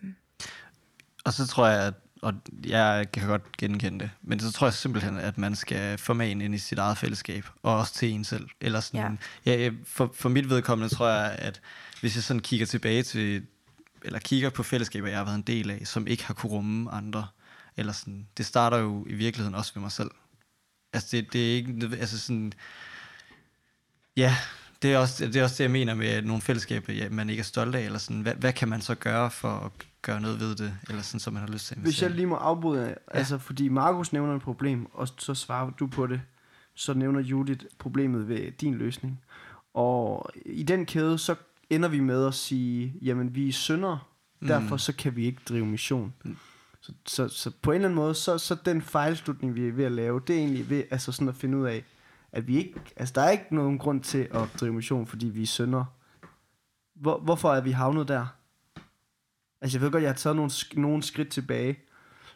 [1.25, 2.33] Og så tror jeg, at og
[2.65, 6.55] jeg kan godt genkende det, men så tror jeg simpelthen, at man skal formane ind
[6.55, 8.47] i sit eget fællesskab, og også til en selv.
[8.61, 9.51] Eller sådan, ja.
[9.53, 11.61] Ja, for, for mit vedkommende tror jeg, at
[12.01, 13.45] hvis jeg sådan kigger tilbage til,
[14.03, 16.91] eller kigger på fællesskaber, jeg har været en del af, som ikke har kunne rumme
[16.91, 17.27] andre,
[17.77, 20.11] eller sådan, det starter jo i virkeligheden også ved mig selv.
[20.93, 22.53] Altså det, det er ikke, altså sådan,
[24.17, 24.35] ja,
[24.81, 27.39] det er, også, det er også det, jeg mener med nogle fællesskaber, ja, man ikke
[27.39, 30.39] er stolt af, eller sådan, hvad, hvad kan man så gøre for at gøre noget
[30.39, 32.93] ved det, eller sådan, som man har lyst til Hvis jeg lige må afbryde, ja.
[33.07, 36.21] altså fordi Markus nævner et problem, og så svarer du på det,
[36.75, 39.21] så nævner Judith problemet ved din løsning.
[39.73, 41.35] Og i den kæde, så
[41.69, 44.47] ender vi med at sige, jamen vi er synder, mm.
[44.47, 46.13] derfor så kan vi ikke drive mission.
[46.25, 46.37] Mm.
[46.81, 49.85] Så, så, så på en eller anden måde, så, så den fejlslutning, vi er ved
[49.85, 51.83] at lave, det er egentlig ved altså sådan at finde ud af,
[52.31, 55.41] at vi ikke, altså der er ikke nogen grund til at drive mission, fordi vi
[55.41, 55.85] er sønder.
[56.95, 58.25] Hvor, hvorfor er vi havnet der?
[59.61, 61.79] Altså jeg ved godt, jeg har taget nogle, nogle skridt tilbage,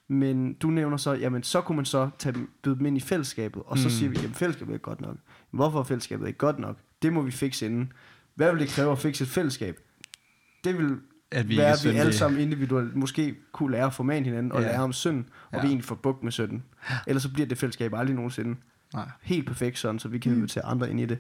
[0.08, 3.00] men du nævner så, jamen så kunne man så tage dem, byde dem ind i
[3.00, 3.92] fællesskabet, og så mm.
[3.92, 5.18] siger vi, jamen fællesskabet er godt nok.
[5.52, 6.78] Hvorfor er fællesskabet ikke godt nok?
[7.02, 7.94] Det må vi fikse inden.
[8.36, 9.80] Hvad vil det kræve at fikse et fællesskab?
[10.64, 10.98] Det vil
[11.32, 14.62] at vi være, at vi alle sammen individuelt måske kunne lære at formane hinanden, og
[14.62, 14.68] ja.
[14.68, 15.62] lære om synd, og ja.
[15.62, 16.64] vi egentlig får bukt med synden.
[17.08, 18.56] Ellers så bliver det fællesskab aldrig nogensinde
[18.94, 19.10] Nej.
[19.22, 20.38] helt perfekt sådan, så vi kan mm.
[20.38, 21.20] invitere andre ind i det.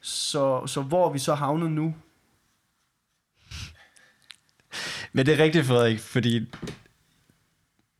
[0.00, 1.94] Så, så hvor er vi så havnet nu?
[5.12, 6.54] Men det er rigtigt, Frederik, fordi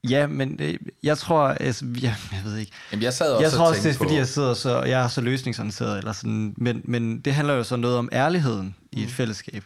[0.08, 2.72] Ja, men det, jeg tror, altså, ja, jeg ved ikke.
[2.92, 5.08] Jamen, jeg sad også jeg tror også, det er, fordi jeg sidder så, jeg er
[5.08, 8.98] så løsningsorienteret, eller sådan, men, men det handler jo så noget om ærligheden mm.
[8.98, 9.12] i et mm.
[9.12, 9.64] fællesskab.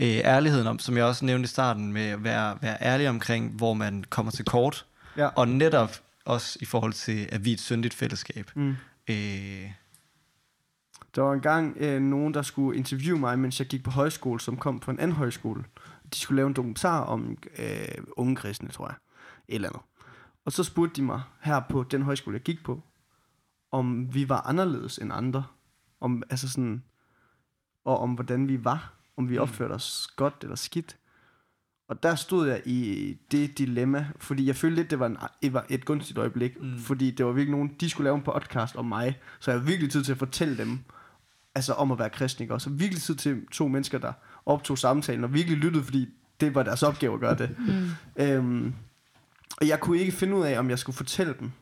[0.00, 3.50] Øh, ærligheden om, som jeg også nævnte i starten, med at være, være ærlig omkring,
[3.50, 5.26] hvor man kommer til kort, ja.
[5.26, 8.50] og netop også i forhold til, at vi er et syndigt fællesskab.
[8.54, 8.76] Mm.
[9.08, 9.70] Øh,
[11.14, 14.56] der var engang øh, nogen, der skulle interviewe mig, mens jeg gik på højskole, som
[14.56, 15.64] kom på en anden højskole.
[16.14, 18.94] De skulle lave en dokumentar om øh, unge kristne, tror jeg.
[19.48, 19.82] Et eller andet.
[20.44, 22.82] Og så spurgte de mig her på den højskole, jeg gik på,
[23.72, 25.44] om vi var anderledes end andre.
[26.00, 26.82] Om, altså sådan,
[27.84, 28.94] og om hvordan vi var.
[29.16, 29.42] Om vi mm.
[29.42, 30.96] opførte os godt eller skidt.
[31.88, 35.52] Og der stod jeg i det dilemma, fordi jeg følte lidt, det var, en, det
[35.52, 36.78] var et gunstigt øjeblik, mm.
[36.78, 39.66] fordi det var virkelig nogen, de skulle lave en podcast om mig, så jeg havde
[39.66, 40.78] virkelig tid til at fortælle dem,
[41.54, 44.12] altså om at være kristen, og så virkelig tid til to mennesker, der
[44.46, 46.08] optog samtalen, og virkelig lyttede, fordi
[46.40, 47.56] det var deres opgave at gøre det.
[47.58, 48.22] Mm.
[48.22, 48.74] Øhm,
[49.60, 51.52] og jeg kunne ikke finde ud af, om jeg skulle fortælle dem,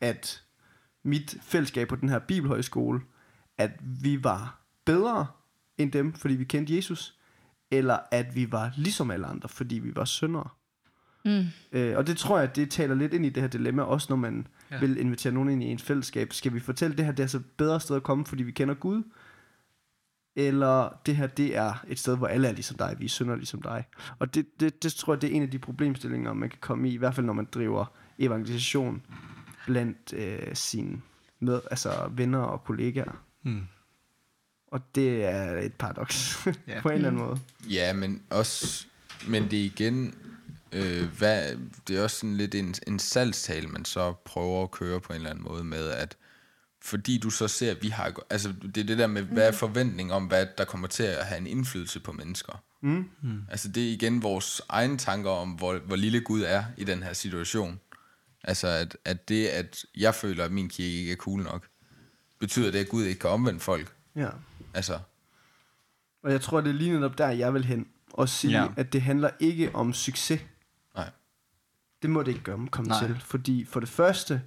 [0.00, 0.42] at
[1.04, 3.00] mit fællesskab på den her bibelhøjskole,
[3.58, 5.26] at vi var bedre
[5.78, 7.18] end dem, fordi vi kendte Jesus,
[7.70, 10.48] eller at vi var ligesom alle andre, fordi vi var syndere.
[11.24, 11.44] Mm.
[11.72, 14.16] Øh, og det tror jeg, det taler lidt ind i det her dilemma, også når
[14.16, 14.80] man ja.
[14.80, 16.32] vil invitere nogen ind i en fællesskab.
[16.32, 18.74] Skal vi fortælle, det her det er så bedre sted at komme, fordi vi kender
[18.74, 19.02] Gud?
[20.46, 23.36] Eller det her, det er et sted, hvor alle er ligesom dig, vi er synder
[23.36, 23.84] ligesom dig.
[24.18, 26.88] Og det, det, det tror jeg, det er en af de problemstillinger, man kan komme
[26.88, 29.02] i, i hvert fald når man driver evangelisation
[29.66, 31.00] blandt øh, sine
[31.40, 33.24] med, altså venner og kollegaer.
[33.42, 33.66] Mm.
[34.66, 36.80] Og det er et paradoks ja.
[36.82, 37.40] på en eller anden måde.
[37.70, 38.86] Ja, men også,
[39.28, 40.14] men det er igen,
[40.72, 41.56] øh, hvad,
[41.88, 45.16] det er også sådan lidt en, en salgstale, man så prøver at køre på en
[45.16, 46.16] eller anden måde med, at
[46.82, 49.52] fordi du så ser, at vi har, altså det er det der med, hvad er
[49.52, 52.62] forventning om, hvad der kommer til at have en indflydelse på mennesker.
[52.80, 53.10] Mm.
[53.22, 53.42] Mm.
[53.50, 57.02] Altså det er igen vores egne tanker om, hvor, hvor lille Gud er i den
[57.02, 57.80] her situation.
[58.44, 61.66] Altså at, at det, at jeg føler, at min kirke ikke er cool nok,
[62.38, 63.94] betyder det, at Gud ikke kan omvende folk.
[64.16, 64.28] Ja.
[64.74, 64.98] Altså.
[66.22, 67.86] Og jeg tror, det er lige netop der, jeg vil hen.
[68.12, 68.68] Og sige, ja.
[68.76, 70.40] at det handler ikke om succes.
[70.94, 71.10] Nej.
[72.02, 73.06] Det må det ikke gøre, komme Nej.
[73.06, 73.20] til.
[73.20, 74.42] Fordi for det første,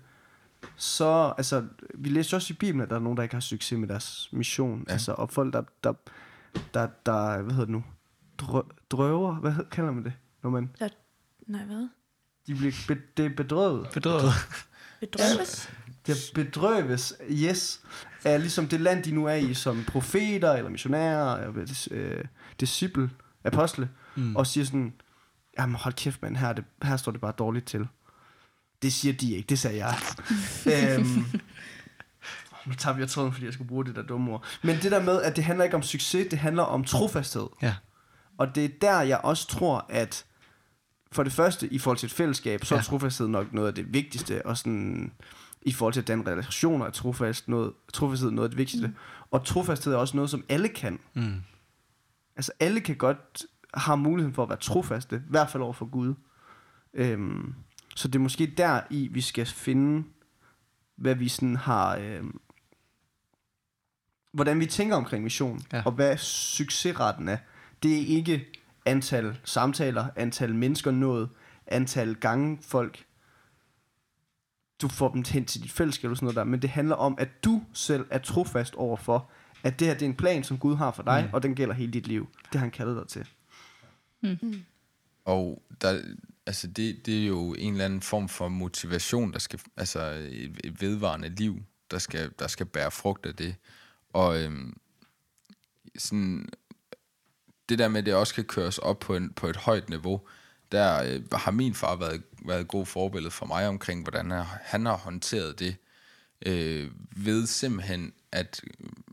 [0.76, 3.80] så, altså, vi læser også i Bibelen, at der er nogen, der ikke har succes
[3.80, 4.84] med deres mission.
[4.88, 4.91] Ja.
[4.93, 5.93] Altså, og folk, der, der,
[6.73, 7.84] der, der, hvad hedder det nu,
[8.38, 10.13] Drø, drøver, hvad kalder man det?
[10.43, 10.89] Når man, der,
[11.47, 11.88] nej, hvad?
[12.47, 13.89] De bliver, be, det er bedrøvet.
[13.93, 14.32] Bedrøvet.
[14.99, 15.69] Bedrøves?
[16.08, 17.82] Det bedrøves, yes,
[18.26, 22.26] er ligesom det land, de nu er i, som profeter, eller missionærer, eller øh,
[22.60, 23.10] disciple,
[23.43, 24.36] apostle, mm.
[24.36, 24.93] og siger sådan,
[25.60, 27.88] jamen hold kæft mand, her, det, her står det bare dårligt til.
[28.84, 29.96] Det siger de ikke, det sagde jeg.
[31.00, 31.06] øhm,
[32.67, 34.46] nu tager jeg tråden, fordi jeg skulle bruge det der dumme ord.
[34.63, 37.48] Men det der med, at det handler ikke om succes, det handler om trofasthed.
[37.62, 37.76] Ja.
[38.38, 40.26] Og det er der, jeg også tror, at
[41.12, 42.84] for det første, i forhold til et fællesskab, så er Ja.
[42.84, 45.12] trofasthed nok noget af det vigtigste, og sådan,
[45.62, 48.88] i forhold til at danne relationer, er trofast noget, trofasthed noget af det vigtigste.
[48.88, 48.96] Mm.
[49.32, 51.00] Og trofasthed er også noget, som alle kan.
[51.13, 51.41] Mm.
[52.36, 53.43] Altså alle kan godt
[53.74, 56.13] have muligheden for at være trofaste, i hvert fald over for Gud.
[56.93, 57.54] Øhm,
[57.95, 60.08] så det er måske der i, vi skal finde,
[60.95, 62.39] hvad vi sådan har, øhm,
[64.32, 65.82] hvordan vi tænker omkring mission, Ja.
[65.86, 67.38] og hvad succesretten er.
[67.84, 68.45] Det er ikke
[68.86, 71.29] antal samtaler, antal mennesker nået,
[71.67, 73.06] antal gange folk,
[74.82, 77.15] du får dem hen til dit fællesskab og sådan noget der, men det handler om,
[77.17, 79.29] at du selv er trofast over for,
[79.63, 81.34] at det her det er en plan, som Gud har for dig, mm.
[81.34, 82.27] og den gælder hele dit liv.
[82.43, 83.27] Det har han kaldet dig til.
[85.25, 86.01] Og der,
[86.45, 90.01] altså det, det er jo en eller anden form for motivation, der skal, altså
[90.32, 91.60] et, et vedvarende liv,
[91.91, 93.56] der skal, der skal bære frugt af det.
[94.10, 94.77] Og øhm,
[95.97, 96.49] sådan,
[97.69, 100.21] det der med, at det også kan køres op på, en, på et højt niveau,
[100.71, 104.97] der øh, har min far været, været god forbillede for mig omkring, hvordan han, har
[104.97, 105.75] håndteret det,
[106.45, 108.62] øh, ved simpelthen, at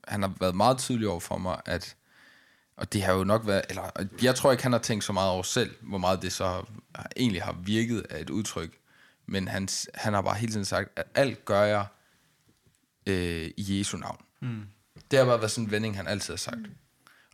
[0.08, 1.96] han har været meget tydelig over for mig, at
[2.80, 3.90] og det har jo nok været, eller
[4.22, 6.66] jeg tror ikke, han har tænkt så meget over selv, hvor meget det så har,
[7.16, 8.78] egentlig har virket af et udtryk.
[9.26, 11.86] Men han, han har bare hele tiden sagt, at alt gør jeg
[13.06, 14.24] øh, i Jesu navn.
[14.40, 14.62] Mm.
[15.10, 16.58] Det har bare været sådan en vending, han altid har sagt.
[16.58, 16.74] Mm.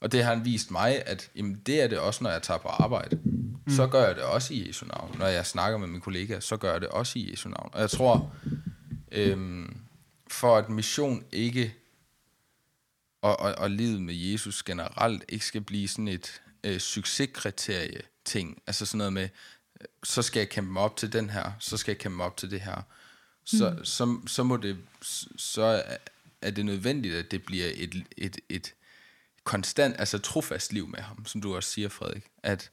[0.01, 2.59] Og det har han vist mig, at jamen, det er det også, når jeg tager
[2.59, 3.21] på arbejde.
[3.25, 3.57] Mm.
[3.69, 5.17] Så gør jeg det også i Jesu navn.
[5.19, 7.71] Når jeg snakker med mine kollegaer, så gør jeg det også i Jesu navn.
[7.73, 8.33] Og jeg tror,
[9.13, 9.77] øhm,
[10.29, 11.75] for at mission ikke
[13.23, 18.63] og, og, og livet med Jesus generelt ikke skal blive sådan et øh, succeskriterie ting.
[18.67, 19.29] Altså sådan noget med,
[19.81, 22.27] øh, så skal jeg kæmpe mig op til den her, så skal jeg kæmpe mig
[22.27, 22.83] op til det her.
[23.45, 23.85] Så, mm.
[23.85, 24.79] så, så må det,
[25.37, 25.97] så er-
[26.43, 28.75] er det nødvendigt, at det bliver et, et, et
[29.45, 32.25] konstant, altså trofast liv med ham, som du også siger, Frederik.
[32.43, 32.71] At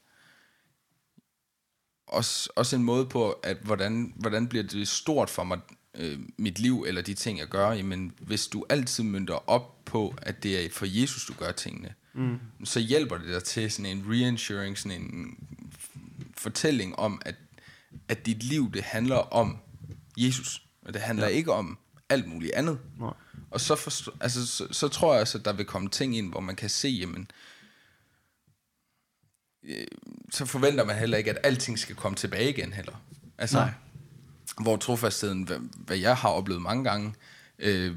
[2.07, 5.59] også, også en måde på, at hvordan, hvordan bliver det stort for mig,
[5.97, 10.15] øh, mit liv, eller de ting, jeg gør, jamen hvis du altid mønter op på,
[10.21, 12.39] at det er for Jesus, du gør tingene, mm.
[12.63, 15.37] så hjælper det dig til sådan en reinsuring, sådan en
[16.37, 17.35] fortælling om, at,
[18.07, 19.57] at dit liv, det handler om
[20.17, 21.33] Jesus, og det handler ja.
[21.33, 21.77] ikke om
[22.09, 22.79] alt muligt andet.
[22.99, 23.13] Nej.
[23.51, 26.31] Og så, forstå, altså, så, så tror jeg også, at der vil komme ting ind,
[26.31, 27.27] hvor man kan se, jamen,
[29.63, 29.87] øh,
[30.31, 33.03] så forventer man heller ikke, at alting skal komme tilbage igen heller.
[33.37, 33.71] Altså, Nej.
[34.61, 37.13] Hvor trofastheden, hvad, hvad jeg har oplevet mange gange,
[37.59, 37.95] øh,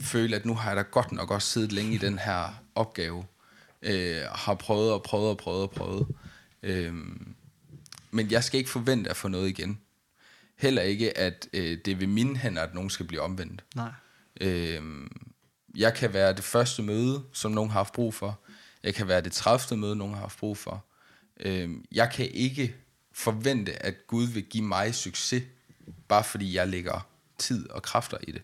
[0.00, 3.24] føle, at nu har jeg da godt nok også siddet længe i den her opgave.
[3.82, 6.06] Øh, har prøvet og prøvet og prøvet og prøvet.
[6.62, 6.94] Øh,
[8.10, 9.80] men jeg skal ikke forvente at få noget igen.
[10.56, 13.64] Heller ikke, at øh, det er ved mine hænder, at nogen skal blive omvendt.
[13.74, 13.92] Nej.
[14.40, 14.82] Øh,
[15.76, 18.40] jeg kan være det første møde, som nogen har haft brug for.
[18.82, 19.80] Jeg kan være det 30.
[19.80, 20.84] møde, nogen har haft brug for.
[21.40, 22.74] Øh, jeg kan ikke
[23.12, 25.42] forvente, at Gud vil give mig succes,
[26.08, 28.42] bare fordi jeg lægger tid og kræfter i det.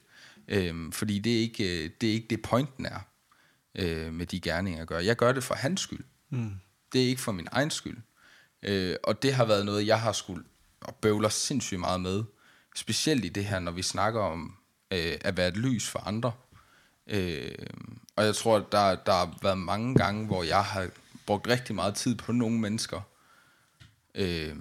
[0.48, 3.00] Øh, fordi det er, ikke, det er ikke det, pointen er
[3.74, 4.98] øh, med de gerninger, jeg gør.
[4.98, 6.04] Jeg gør det for hans skyld.
[6.30, 6.52] Mm.
[6.92, 7.98] Det er ikke for min egen skyld.
[8.62, 10.44] Øh, og det har været noget, jeg har skulle
[10.80, 12.24] og bøvler sindssygt meget med.
[12.76, 14.56] Specielt i det her, når vi snakker om
[14.90, 16.32] øh, at være et lys for andre.
[17.06, 17.54] Øh,
[18.16, 20.88] og jeg tror, der, der har været mange gange, hvor jeg har
[21.26, 23.00] brugt rigtig meget tid på nogle mennesker,
[24.14, 24.56] øh,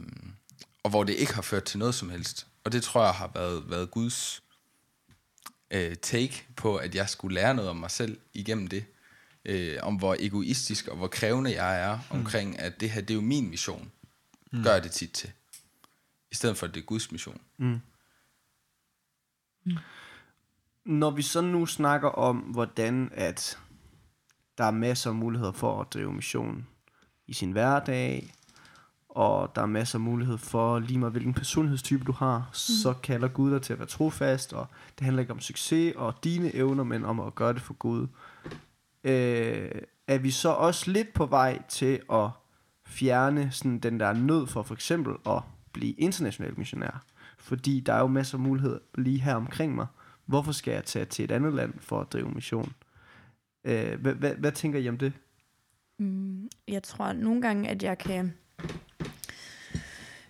[0.83, 2.47] og hvor det ikke har ført til noget som helst.
[2.63, 4.43] Og det tror jeg har været, været Guds
[5.71, 8.85] øh, take på, at jeg skulle lære noget om mig selv igennem det.
[9.45, 13.15] Øh, om hvor egoistisk og hvor krævende jeg er omkring, at det her, det er
[13.15, 13.91] jo min mission.
[14.63, 15.31] Gør jeg det tit til.
[16.31, 17.41] I stedet for, at det er Guds mission.
[20.85, 23.59] Når vi så nu snakker om, hvordan at
[24.57, 26.67] der er masser af muligheder for at drive mission
[27.27, 28.33] i sin hverdag,
[29.15, 32.53] og der er masser af mulighed for, lige meget hvilken personlighedstype du har, mm.
[32.53, 34.67] så kalder Gud dig til at være trofast, og
[34.99, 38.07] det handler ikke om succes og dine evner, men om at gøre det for Gud.
[39.03, 39.71] Øh,
[40.07, 42.29] er vi så også lidt på vej til at
[42.85, 45.41] fjerne sådan den der nød for for eksempel at
[45.73, 47.03] blive international missionær?
[47.37, 49.87] Fordi der er jo masser af muligheder lige her omkring mig.
[50.25, 52.73] Hvorfor skal jeg tage til et andet land for at drive mission?
[53.63, 55.13] Øh, hvad, hvad, hvad tænker I om det?
[55.99, 58.33] Mm, jeg tror nogle gange, at jeg kan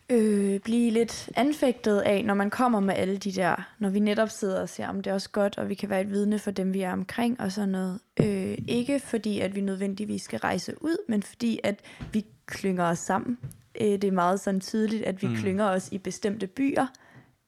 [0.10, 4.30] øh, blive lidt anfægtet af, når man kommer med alle de der, når vi netop
[4.30, 6.52] sidder og siger, om det er også godt, og vi kan være et vidne for
[6.52, 8.00] dem, vi er omkring, og sådan noget.
[8.20, 11.82] Øh, ikke fordi, at vi nødvendigvis skal rejse ud, men fordi, at
[12.14, 13.38] vi klynger os sammen.
[13.82, 15.36] Øh, det er meget sådan tydeligt, at vi mm.
[15.36, 16.88] klynger os i bestemte byer,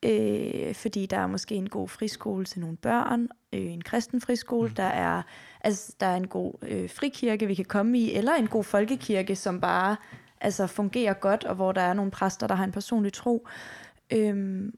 [0.05, 4.69] øh, fordi der er måske en god friskole til nogle børn, øh, en kristen friskole,
[4.69, 4.75] mm.
[4.75, 5.21] der er
[5.61, 9.35] altså der er en god øh, frikirke, vi kan komme i, eller en god folkekirke,
[9.35, 9.95] som bare
[10.41, 13.47] altså fungerer godt, og hvor der er nogle præster, der har en personlig tro.
[14.13, 14.73] Øhm,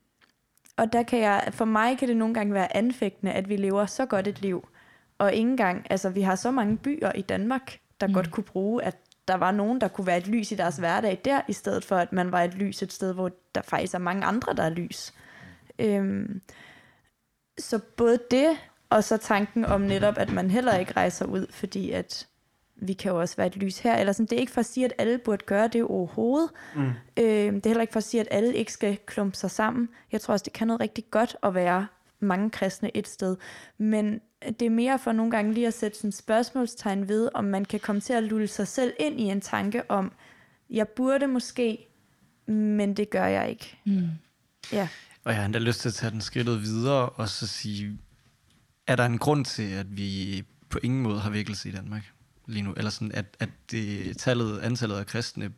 [0.78, 3.86] og der kan jeg, for mig kan det nogle gange være anfægtende, at vi lever
[3.86, 4.68] så godt et liv,
[5.18, 8.14] og ikke engang, altså vi har så mange byer i Danmark, der mm.
[8.14, 11.22] godt kunne bruge, at der var nogen, der kunne være et lys i deres hverdag
[11.26, 14.00] der, i stedet for at man var et lys et sted, hvor der faktisk er
[14.00, 15.14] mange andre, der er lys.
[15.80, 16.42] Øhm,
[17.60, 18.58] så både det,
[18.90, 22.28] og så tanken om netop, at man heller ikke rejser ud, fordi at
[22.82, 23.96] vi kan jo også være et lys her.
[23.96, 26.50] Eller sådan, det er ikke for at sige, at alle burde gøre det overhovedet.
[26.76, 26.82] Mm.
[27.18, 29.90] Øh, det er heller ikke for at sige, at alle ikke skal klumpe sig sammen.
[30.12, 31.88] Jeg tror også, det kan noget rigtig godt at være
[32.20, 33.36] mange kristne et sted.
[33.78, 34.22] Men
[34.60, 37.80] det er mere for nogle gange lige at sætte sådan spørgsmålstegn ved, om man kan
[37.80, 40.12] komme til at lulle sig selv ind i en tanke om,
[40.70, 41.88] jeg burde måske,
[42.48, 43.78] men det gør jeg ikke.
[43.86, 44.10] Mm.
[44.72, 44.88] Ja.
[45.24, 47.98] Og jeg har endda lyst til at tage den skridtet videre, og så sige,
[48.88, 52.12] er der en grund til, at vi på ingen måde har vækkelse i Danmark
[52.48, 52.74] lige nu?
[52.78, 55.52] Eller sådan, at, at det, tallet, antallet af kristne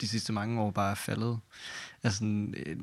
[0.00, 1.38] de sidste mange år bare er faldet?
[2.02, 2.24] Altså,
[2.56, 2.76] øh,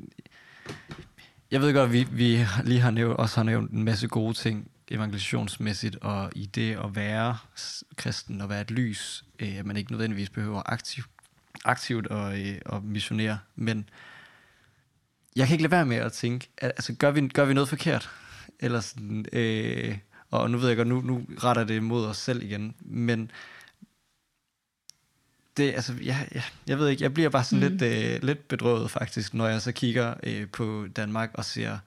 [1.52, 4.34] jeg ved godt, at vi, vi lige har nævnt, også har nævnt en masse gode
[4.34, 7.38] ting evangelisationsmæssigt, og i det at være
[7.96, 11.04] kristen og være et lys, øh, at man ikke nødvendigvis behøver aktiv,
[11.66, 13.90] aktivt at, øh, at missionere, men
[15.36, 17.70] jeg kan ikke lade være med at tænke, at, altså gør vi, gør vi noget
[17.70, 18.10] forkert?
[18.60, 19.98] Eller sådan, øh,
[20.32, 23.32] og nu ved jeg godt, nu, nu retter det mod os selv igen, men
[25.58, 27.78] det, altså, jeg, jeg, jeg ved ikke, jeg bliver bare sådan mm.
[27.78, 31.78] lidt, øh, lidt bedrøvet faktisk, når jeg så kigger øh, på Danmark og ser,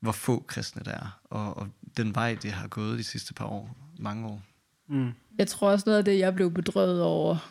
[0.00, 3.44] hvor få kristne der er, og, og den vej, det har gået de sidste par
[3.44, 4.42] år, mange år.
[4.86, 5.12] Mm.
[5.38, 7.50] Jeg tror også noget af det, jeg blev bedrøvet over,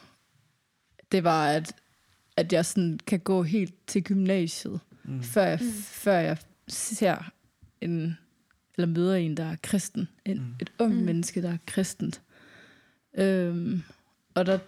[1.12, 1.76] det var, at,
[2.38, 5.24] at jeg sådan kan gå helt til gymnasiet, mm.
[5.24, 5.72] før, jeg, mm.
[5.74, 7.32] før jeg ser
[7.82, 8.18] en,
[8.82, 10.08] eller møder en, der er kristen.
[10.26, 10.56] En, mm.
[10.62, 11.02] Et ung mm.
[11.02, 12.22] menneske, der er kristent.
[13.18, 13.84] Øhm,
[14.34, 14.60] og der,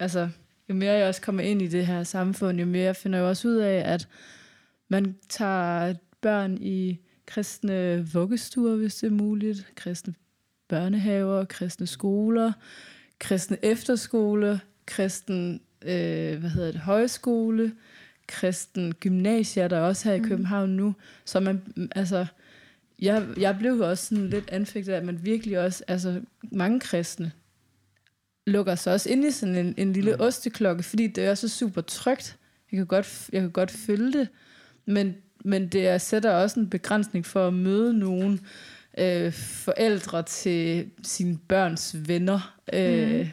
[0.00, 0.28] altså,
[0.68, 3.48] jo mere jeg også kommer ind i det her samfund, jo mere finder jeg også
[3.48, 4.08] ud af, at
[4.88, 10.14] man tager børn i kristne vuggestuer, hvis det er muligt, kristne
[10.68, 12.52] børnehaver, kristne skoler,
[13.18, 17.72] kristne efterskole, kristen øh, hvad hedder det, højskole,
[18.26, 20.28] kristen gymnasier, der er også her i mm.
[20.28, 20.94] København nu.
[21.24, 21.62] Så man,
[21.96, 22.26] altså,
[23.02, 27.32] jeg, jeg blev også sådan lidt anfægtet af, at man virkelig også, altså mange kristne,
[28.46, 30.20] lukker sig også ind i sådan en, en lille mm.
[30.20, 32.36] osteklokke, fordi det er så super trygt.
[32.72, 34.28] Jeg kan godt, jeg kan godt følge det,
[34.86, 38.40] men, men det sætter også en begrænsning for at møde nogen
[38.98, 43.26] øh, forældre til sine børns venner, øh, mm.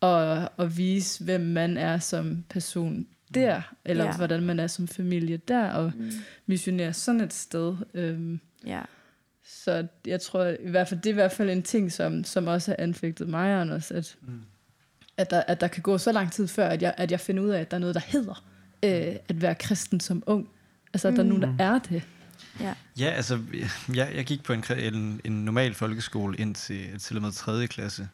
[0.00, 4.16] og, og vise, hvem man er som person der, eller ja.
[4.16, 6.10] hvordan man er som familie der, og mm.
[6.46, 7.76] missionere sådan et sted.
[7.94, 8.80] Øh, ja.
[9.44, 12.46] Så jeg tror, i hvert fald, det er i hvert fald en ting, som, som
[12.46, 14.42] også har anfægtet mig, Anders, at, mm.
[15.16, 17.42] at, der, at der kan gå så lang tid før, at jeg, at jeg finder
[17.42, 18.44] ud af, at der er noget, der hedder
[18.82, 20.48] øh, at være kristen som ung.
[20.94, 21.56] Altså, at der er nogen, der mm.
[21.60, 22.02] er det.
[22.60, 23.38] Ja, ja altså,
[23.94, 27.66] jeg, jeg gik på en, en, en normal folkeskole ind til, til og med 3.
[27.66, 28.08] klasse,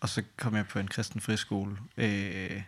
[0.00, 1.76] og så kom jeg på en kristen friskole.
[1.96, 2.62] Øh,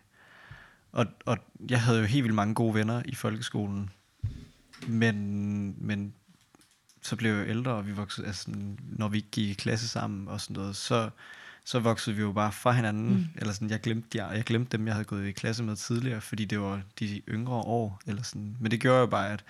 [0.92, 1.38] og, og
[1.70, 3.90] jeg havde jo helt vildt mange gode venner i folkeskolen,
[4.86, 6.14] men, men
[7.04, 8.50] så blev jeg ældre, og vi voksede, altså,
[8.82, 11.10] når vi gik i klasse sammen og sådan noget, så,
[11.64, 13.14] så voksede vi jo bare fra hinanden.
[13.14, 13.26] Mm.
[13.36, 16.20] Eller sådan, jeg glemte, jeg, jeg glemte dem, jeg havde gået i klasse med tidligere,
[16.20, 18.00] fordi det var de yngre år.
[18.06, 18.56] Eller sådan.
[18.60, 19.44] Men det gjorde jo bare, at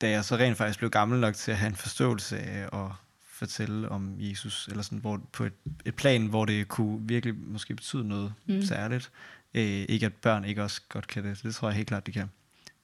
[0.00, 2.90] da jeg så rent faktisk blev gammel nok til at have en forståelse af at
[3.28, 5.52] fortælle om Jesus, eller sådan, hvor, på et,
[5.84, 8.62] et plan, hvor det kunne virkelig måske betyde noget mm.
[8.62, 9.10] særligt.
[9.54, 12.12] Øh, ikke at børn ikke også godt kan det, det tror jeg helt klart, de
[12.12, 12.30] kan.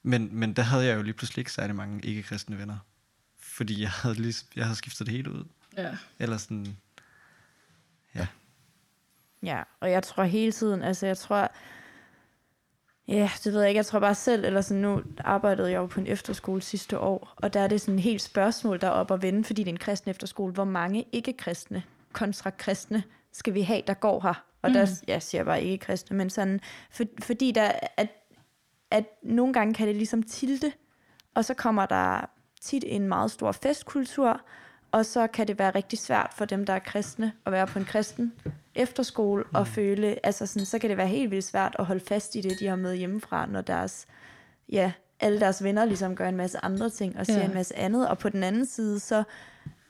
[0.03, 2.77] Men, men der havde jeg jo lige pludselig ikke særlig mange ikke-kristne venner
[3.53, 5.45] fordi jeg havde, lige, jeg havde skiftet det helt ud.
[5.77, 5.97] Ja.
[6.19, 6.77] Eller sådan,
[8.15, 8.27] ja.
[9.43, 11.51] Ja, og jeg tror hele tiden, altså jeg tror,
[13.07, 15.85] ja, det ved jeg ikke, jeg tror bare selv, eller sådan nu arbejdede jeg jo
[15.85, 18.91] på en efterskole sidste år, og der er det sådan et helt spørgsmål, der er
[18.91, 23.53] op at vende, fordi det er en kristen efterskole, hvor mange ikke-kristne kontra kristne skal
[23.53, 24.45] vi have, der går her?
[24.61, 24.73] Og mm.
[24.73, 26.59] der, jeg siger bare ikke kristne, men sådan,
[26.91, 28.09] for, fordi der, at,
[28.91, 30.73] at nogle gange kan det ligesom tilte,
[31.35, 32.29] og så kommer der
[32.63, 34.41] tit en meget stor festkultur,
[34.91, 37.79] og så kan det være rigtig svært for dem, der er kristne, at være på
[37.79, 38.33] en kristen
[38.75, 39.65] efterskole og mm.
[39.65, 42.59] føle, altså sådan, så kan det være helt vildt svært at holde fast i det,
[42.59, 44.05] de har med hjemmefra, når deres,
[44.69, 47.45] ja, alle deres venner ligesom gør en masse andre ting og siger ja.
[47.45, 49.23] en masse andet, og på den anden side, så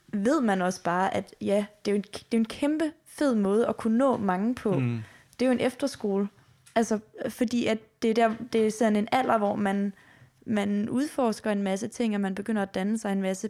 [0.07, 3.35] ved man også bare, at ja, det er jo en, det er en kæmpe fed
[3.35, 4.79] måde at kunne nå mange på.
[4.79, 5.03] Mm.
[5.39, 6.27] Det er jo en efterskole.
[6.75, 6.99] Altså,
[7.29, 9.93] fordi at det, er der, det er sådan en alder, hvor man
[10.45, 13.49] man udforsker en masse ting, og man begynder at danne sig en masse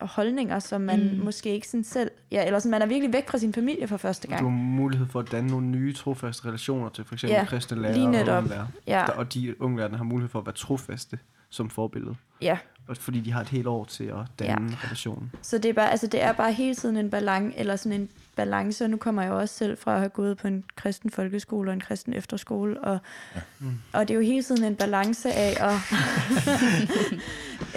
[0.00, 1.24] holdninger, som man mm.
[1.24, 2.10] måske ikke sådan selv...
[2.32, 4.40] Ja, eller sådan, man er virkelig væk fra sin familie for første gang.
[4.40, 7.82] Du har mulighed for at danne nogle nye trofaste relationer til for eksempel Ja, kristne
[7.82, 8.38] lærer lige og netop.
[8.44, 8.66] unge lærer.
[8.86, 9.04] Ja.
[9.06, 11.18] Der- Og de unge lærerne har mulighed for at være trofaste
[11.50, 12.14] som forbillede.
[12.42, 12.58] Ja,
[12.88, 14.76] Og fordi de har et helt år til at danne ja.
[14.84, 15.32] relationen.
[15.42, 18.08] så det er, bare, altså, det er bare hele tiden en balance, eller sådan en
[18.44, 21.10] balance, og nu kommer jeg jo også selv fra at have gået på en kristen
[21.10, 22.98] folkeskole og en kristen efterskole, og,
[23.34, 23.40] ja.
[23.58, 23.72] Mm.
[23.92, 25.72] og det er jo hele tiden en balance af at,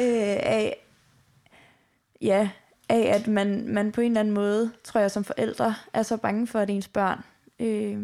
[0.03, 0.77] øh, af,
[2.21, 2.49] ja,
[2.89, 6.17] af at man, man på en eller anden måde, tror jeg som forældre, er så
[6.17, 7.23] bange for, at ens børn
[7.59, 7.97] øh,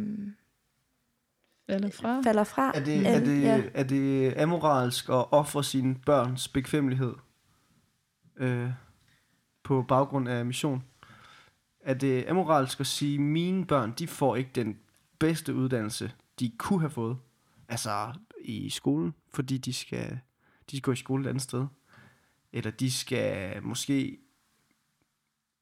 [1.67, 2.21] Eller fra?
[2.21, 2.71] falder fra.
[2.75, 3.61] Er det, er, det, ja.
[3.73, 7.13] er det amoralsk at ofre sine børns bekvemmelighed
[8.37, 8.69] øh,
[9.63, 10.83] på baggrund af mission?
[11.89, 14.79] Er det amoralsk at sige, at mine børn, de får ikke den
[15.19, 17.17] bedste uddannelse, de kunne have fået?
[17.67, 20.19] Altså i skolen, fordi de skal,
[20.71, 21.65] de skal gå i skole et andet sted.
[22.53, 24.17] Eller de skal måske,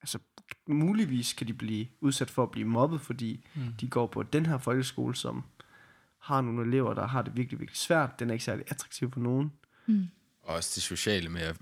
[0.02, 0.20] altså
[0.68, 3.62] muligvis kan de blive udsat for at blive mobbet, fordi Mm.
[3.82, 5.44] de går på den her folkeskole, som
[6.18, 8.20] har nogle elever, der har det virkelig, virkelig svært.
[8.20, 9.52] Den er ikke særlig attraktiv for nogen.
[10.42, 11.58] Og også det sociale med at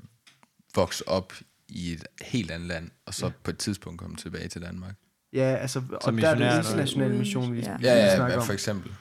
[0.75, 1.33] vokse op
[1.67, 3.31] i et helt andet land, og så ja.
[3.43, 4.95] på et tidspunkt komme tilbage til Danmark.
[5.33, 7.71] Ja, altså, og Som der er den internationale mission, vi, Ja.
[7.71, 7.77] ja.
[7.77, 8.45] vi Ja, ja, snakker ja om.
[8.45, 8.91] for eksempel.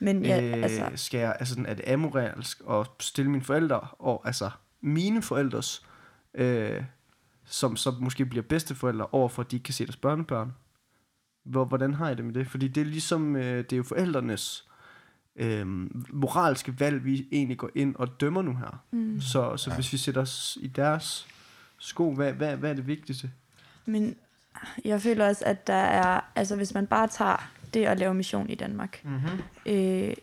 [0.00, 3.80] Men ja, øh, altså, skal jeg, altså sådan, er det amoralsk at stille mine forældre,
[3.80, 4.50] og altså
[4.80, 5.82] mine forældres,
[6.34, 6.82] øh,
[7.44, 10.52] som så måske bliver bedsteforældre, over for at de ikke kan se deres børnebørn?
[11.44, 12.48] Hvor, hvordan har I det med det?
[12.48, 14.68] Fordi det er ligesom, øh, det er jo forældrenes
[15.36, 15.66] øh,
[16.12, 18.84] moralske valg, vi egentlig går ind og dømmer nu her.
[18.92, 19.20] mm.
[19.20, 19.74] Så, så Ja.
[19.76, 21.26] hvis vi sætter os i deres
[21.80, 23.30] sko, hvad, hvad, hvad er det vigtigste?
[23.86, 24.16] Men
[24.84, 28.50] jeg føler også, at der er, altså hvis man bare tager det at lave mission
[28.50, 29.42] i Danmark, Mm-hmm.
[29.66, 30.14] øh,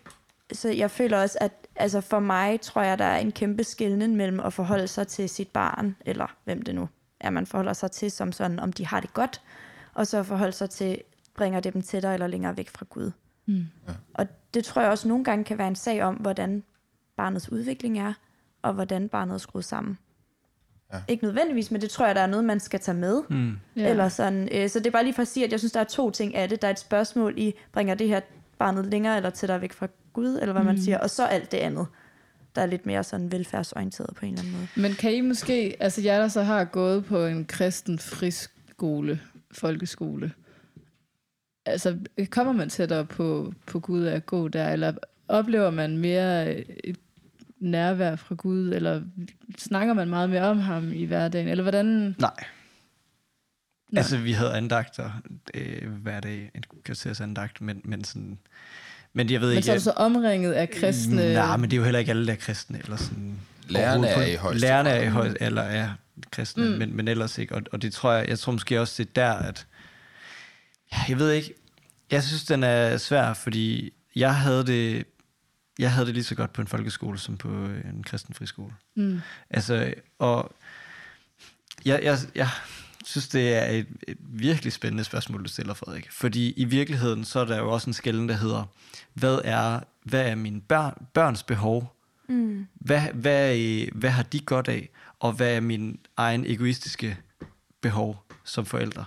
[0.54, 4.16] så jeg føler også, at altså for mig tror jeg, der er en kæmpe skillen
[4.16, 6.90] mellem at forholde sig til sit barn, eller hvem det nu
[7.20, 9.42] er, man forholder sig til, som sådan, om de har det godt,
[9.94, 11.02] og så forholde sig til,
[11.36, 13.12] bringer det dem tættere eller længere væk fra Gud.
[13.46, 13.66] Mm.
[14.14, 16.64] Og det tror jeg også nogle gange kan være en sag om, hvordan
[17.16, 18.14] barnets udvikling er,
[18.62, 19.98] og hvordan barnet er skruet sammen.
[20.94, 20.98] Ja.
[21.08, 23.22] Ikke nødvendigvis, men det tror jeg, der er noget, man skal tage med.
[23.30, 23.58] Mm.
[23.76, 23.90] Ja.
[23.90, 24.50] Eller sådan.
[24.52, 26.12] Øh, så det er bare lige for at sige, at jeg synes, der er to
[26.12, 26.62] ting af det.
[26.62, 28.20] Der er et spørgsmål i, bringer det her
[28.60, 30.66] barnet længere eller tættere væk fra Gud, eller hvad mm.
[30.66, 30.82] man Mm.
[30.82, 31.88] siger, og så alt det andet,
[32.56, 34.68] der er lidt mere sådan velfærdsorienteret på en eller anden måde.
[34.76, 39.20] Men kan I måske, altså jeg der så har gået på en kristen friskole,
[39.52, 40.32] folkeskole,
[41.66, 41.98] altså
[42.30, 44.94] kommer man tættere på, på Gud af at gå der, eller
[45.28, 46.98] oplever man mere øh, et
[47.60, 49.02] nærvær fra Gud, eller
[49.58, 51.86] snakker man meget mere om ham i hverdagen, eller hvordan?
[51.86, 52.14] Nej.
[52.20, 54.00] Nej.
[54.00, 55.12] Altså, vi havde andagter
[55.54, 58.38] øh, hver dag, en kvarters andagt, men, men sådan...
[59.14, 59.66] Men jeg ved Men ikke...
[59.66, 61.34] så er du så omringet af kristne...
[61.34, 63.38] Nej, men det er jo heller ikke alle, der er kristne, eller sådan...
[63.70, 65.12] Lærerne er i højeste Lærerne er i grad.
[65.12, 65.90] høj, eller er
[66.32, 66.72] kristne, Mm.
[66.72, 66.78] mm.
[66.78, 67.56] men, men ellers ikke.
[67.56, 69.68] Og, og det tror jeg, jeg tror måske også, det er der, at...
[70.94, 71.54] Ja, Jeg ved ikke,
[72.12, 75.06] jeg synes, den er svær, fordi jeg havde det,
[75.80, 78.74] jeg havde det lige så godt på en folkeskole, som på en kristen friskole.
[78.96, 79.22] Mm.
[79.50, 80.52] Altså, og
[81.86, 82.50] jeg, jeg, jeg
[83.06, 86.12] synes, det er et, et virkelig spændende spørgsmål, du stiller, Frederik.
[86.12, 88.64] Fordi i virkeligheden, så er der jo også en skælden, der hedder,
[89.14, 91.94] hvad er, hvad er mine børn, børns behov?
[92.30, 92.68] Mm.
[92.74, 94.90] Hvad, hvad, øh, hvad har de godt af?
[95.20, 97.18] Og hvad er min egen egoistiske
[97.82, 99.06] behov som forældre?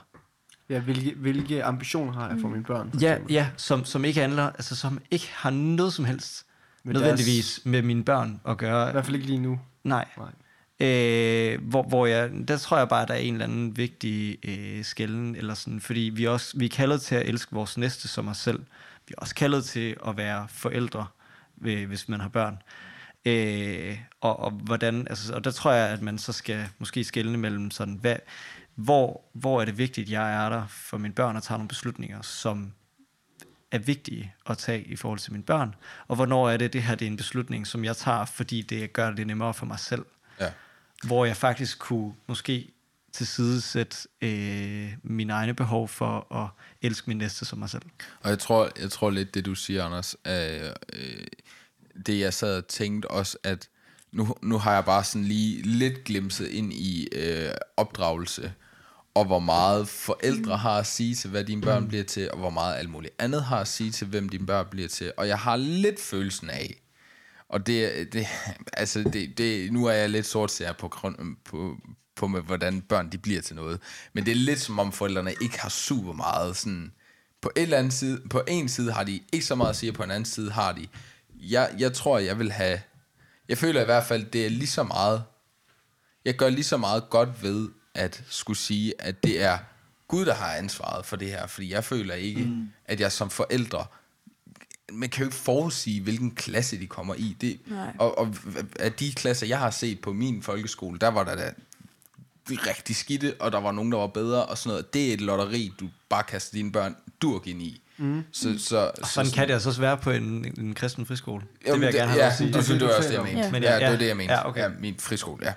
[0.68, 2.90] Ja, hvilke, hvilke ambitioner har jeg for mine børn?
[2.92, 3.32] for Ja, eksempel?
[3.32, 6.46] ja som, som ikke handler, altså som ikke har noget som helst
[6.84, 8.88] Med nødvendigvis med mine børn at gøre.
[8.88, 9.60] I hvert fald ikke lige nu.
[9.84, 10.08] Nej.
[10.16, 10.30] Nej.
[10.80, 14.84] Øh, hvor, hvor jeg, der tror jeg bare, der er en eller anden vigtig øh,
[14.84, 18.28] skælden, eller sådan, fordi vi også, vi er kaldet til at elske vores næste som
[18.28, 18.58] os selv.
[19.08, 21.06] Vi er også kaldet til at være forældre,
[21.62, 22.62] øh, hvis man har børn.
[23.24, 27.38] Øh, og, og, hvordan, altså, og der tror jeg, at man så skal måske skælne
[27.38, 28.16] mellem sådan, hvad,
[28.74, 31.68] hvor, hvor er det vigtigt, at jeg er der for mine børn og tager nogle
[31.68, 32.72] beslutninger, som
[33.72, 35.74] er vigtige at tage i forhold til mine børn,
[36.08, 38.92] og hvornår er det, det her det er en beslutning, som jeg tager, fordi det
[38.92, 40.04] gør det nemmere for mig selv
[40.40, 40.50] Ja.
[41.02, 42.70] hvor jeg faktisk kunne måske
[43.12, 46.48] tilsidesætte øh, mine egne behov for at
[46.82, 47.82] elske min næste som mig selv.
[48.20, 51.26] Og jeg tror, jeg tror lidt, det du siger, Anders, er, øh,
[52.06, 53.68] det jeg sad og tænkte også, at
[54.12, 58.52] nu, nu har jeg bare sådan lige lidt glimset ind i øh, opdragelse,
[59.14, 62.50] og hvor meget forældre har at sige til, hvad dine børn bliver til, og hvor
[62.50, 65.12] meget alt muligt andet har at sige til, hvem dine børn bliver til.
[65.16, 66.80] Og jeg har lidt følelsen af,
[67.48, 68.26] og det, det
[68.72, 71.76] altså det, det, nu er jeg lidt sort på, grund, på,
[72.16, 73.80] på med, hvordan børn de bliver til noget.
[74.12, 76.92] Men det er lidt som om forældrene ikke har super meget sådan,
[77.42, 79.90] på en eller anden side, på en side har de ikke så meget at sige,
[79.90, 80.86] og på en anden side har de.
[81.34, 82.80] Jeg, jeg tror, jeg vil have,
[83.48, 85.22] jeg føler i hvert fald, det er lige så meget,
[86.24, 89.58] jeg gør lige så meget godt ved at skulle sige, at det er
[90.08, 92.68] Gud, der har ansvaret for det her, fordi jeg føler ikke, mm.
[92.84, 93.86] at jeg som forældre
[94.92, 97.36] man kan jo ikke forudsige, hvilken klasse de kommer i.
[97.40, 97.92] Det, Nej.
[97.98, 98.34] og, og
[98.78, 101.52] af de klasser, jeg har set på min folkeskole, der var der da
[102.50, 104.94] rigtig skidte, og der var nogen, der var bedre, og sådan noget.
[104.94, 107.82] Det er et lotteri, du bare kaster dine børn durk ind i.
[108.00, 108.24] Mm.
[108.32, 111.44] Så, så, Og sådan kan det altså også være på en, en kristen friskole.
[111.68, 112.46] Jo, det vil jeg gerne have ja, at sige.
[112.46, 113.34] det, det, det, det var også det, jeg Ja.
[113.34, 113.52] mente.
[113.52, 113.98] Men Ja, ja, det var ja.
[113.98, 114.34] det, jeg mente.
[114.34, 114.60] Ja, okay.
[114.62, 115.52] ja, min friskole, ja.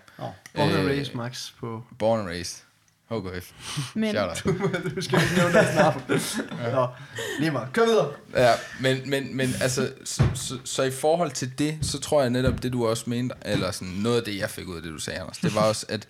[0.56, 1.84] Born and Øh, raised, Max, på...
[2.00, 2.64] Born and raised.
[3.10, 3.52] HKF.
[3.96, 4.56] Men, Shout out.
[4.96, 6.02] du skal ikke nævne deres navn.
[6.74, 6.88] Nå,
[7.40, 7.74] lige meget.
[7.74, 8.12] Kør videre.
[8.36, 12.30] Ja, men, men, men altså, så, så, så i forhold til det, så tror jeg
[12.30, 14.92] netop, det du også mente, eller sådan noget af det, jeg fik ud af det,
[14.92, 16.08] du sagde, Anders, det var også, at,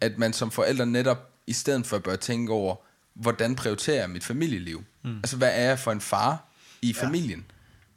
[0.00, 2.76] at man som forældre netop, i stedet for bør tænke over,
[3.14, 4.84] hvordan prioriterer jeg mit familieliv?
[5.04, 5.16] Mm.
[5.16, 6.48] Altså, hvad er jeg for en far
[6.82, 7.44] i familien?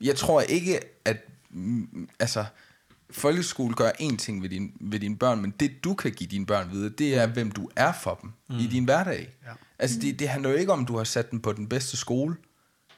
[0.01, 1.18] Jeg tror ikke, at
[1.49, 2.45] mm, altså,
[3.12, 6.45] folkeskole gør én ting ved, din, ved dine børn, men det du kan give dine
[6.45, 8.60] børn videre, det er, hvem du er for dem mm.
[8.60, 9.30] i din hverdag.
[9.45, 9.51] Ja.
[9.80, 12.36] Altså, det, det handler jo ikke om, du har sat dem på den bedste skole.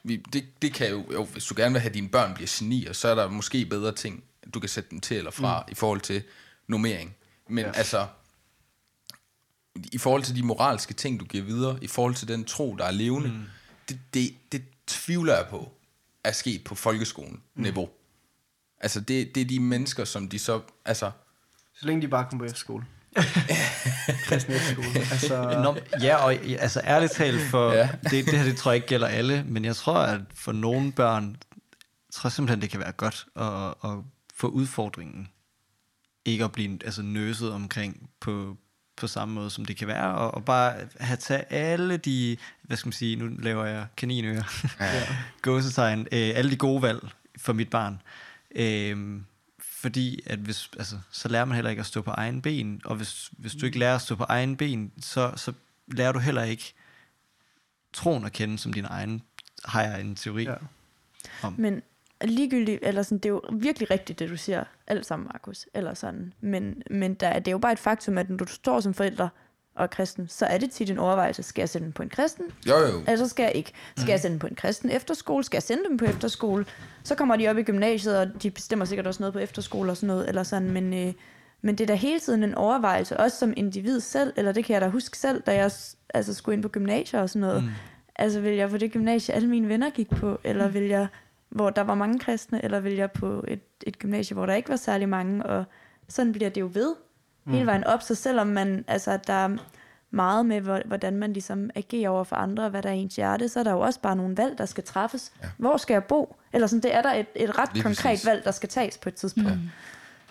[0.02, 2.50] Vi, det, det kan jo, jo, hvis du gerne vil have, at dine børn bliver
[2.58, 5.72] genier, så er der måske bedre ting, du kan sætte dem til eller fra, mm.
[5.72, 6.22] i forhold til
[6.68, 7.16] nummering.
[7.48, 7.72] Men ja.
[7.72, 8.06] altså,
[9.92, 12.84] i forhold til de moralske ting, du giver videre, i forhold til den tro, der
[12.84, 13.42] er levende, mm.
[13.90, 15.72] Det, det, det tvivler jeg på,
[16.24, 17.84] er sket på folkeskolen-niveau.
[17.86, 17.92] Mm.
[18.80, 21.10] Altså, det, det er de mennesker, som de så, altså,
[21.74, 22.84] Så længe de bare kommer på efterskole.
[24.26, 24.86] Kristen efterskole.
[24.98, 27.88] Altså, Nå, ja, og altså ærligt talt, for Ja.
[28.02, 30.92] det, det her, det tror jeg ikke gælder alle, men jeg tror, at for nogle
[30.92, 31.36] børn,
[32.08, 33.98] jeg tror simpelthen, det kan være godt at, at
[34.34, 35.28] få udfordringen.
[36.24, 38.56] Ikke at blive altså, nøset omkring på,
[39.00, 42.76] på samme måde, som det kan være, og, og bare have taget alle de, hvad
[42.76, 45.02] skal man sige, nu laver jeg kaninører, ja.
[45.42, 48.02] gåsetegn, øh, alle de gode valg for mit barn.
[48.54, 49.20] Øh,
[49.60, 52.96] fordi at hvis, altså, så lærer man heller ikke at stå på egen ben, og
[52.96, 55.52] hvis, hvis du ikke lærer at stå på egen ben, så, så
[55.86, 56.74] lærer du heller ikke
[57.92, 59.22] troen at kende som din egen,
[59.64, 60.42] har jeg en teori.
[60.42, 60.54] Ja.
[61.42, 61.50] Ja.
[61.50, 61.82] Men
[62.24, 65.94] ligegyldigt, eller sådan, det er jo virkelig rigtigt, det du siger, alt sammen, Markus, eller
[65.94, 66.32] sådan.
[66.40, 69.28] Men, men der, det er jo bare et faktum, at når du står som forælder
[69.74, 72.44] og kristen, så er det tit en overvejelse, skal jeg sende dem på en kristen,
[72.68, 73.02] Jo, jo.
[73.08, 73.72] eller skal jeg ikke?
[73.96, 75.44] Skal jeg sende dem på en kristen efterskole?
[75.44, 76.66] Skal jeg sende dem på efterskole?
[77.04, 79.96] Så kommer de op i gymnasiet, og de bestemmer sikkert også noget på efterskole og
[79.96, 81.12] sådan noget, eller sådan, men, øh,
[81.62, 84.74] men det er da hele tiden en overvejelse, også som individ selv, eller det kan
[84.74, 85.70] jeg da huske selv, da jeg
[86.14, 87.62] altså, skulle ind på gymnasier og sådan noget.
[87.64, 87.70] Mm.
[88.16, 91.06] Altså, vil jeg på det gymnasie, alle mine venner gik på, eller vil jeg,
[91.50, 94.68] hvor der var mange kristne, eller vil jeg på et, et gymnasie, hvor der ikke
[94.68, 95.64] var særlig mange, og
[96.08, 96.94] sådan bliver det jo ved,
[97.46, 99.56] hele vejen op, så selvom man, altså, der er
[100.10, 103.16] meget med, hvor- hvordan man ligesom agerer over for andre, og hvad der er ens
[103.16, 105.32] hjerte, så er der jo også bare nogle valg, der skal træffes.
[105.42, 105.48] Ja.
[105.58, 106.36] Hvor skal jeg bo?
[106.52, 108.26] Eller sådan, det er der et, et ret Lige konkret præcis.
[108.26, 109.50] valg, der skal tages på et tidspunkt.
[109.50, 109.68] Mm.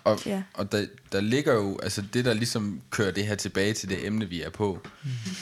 [0.03, 0.43] Og, Ja.
[0.53, 4.07] og der, der ligger jo, altså det der ligesom kører det her tilbage til det
[4.07, 4.79] emne, vi er på,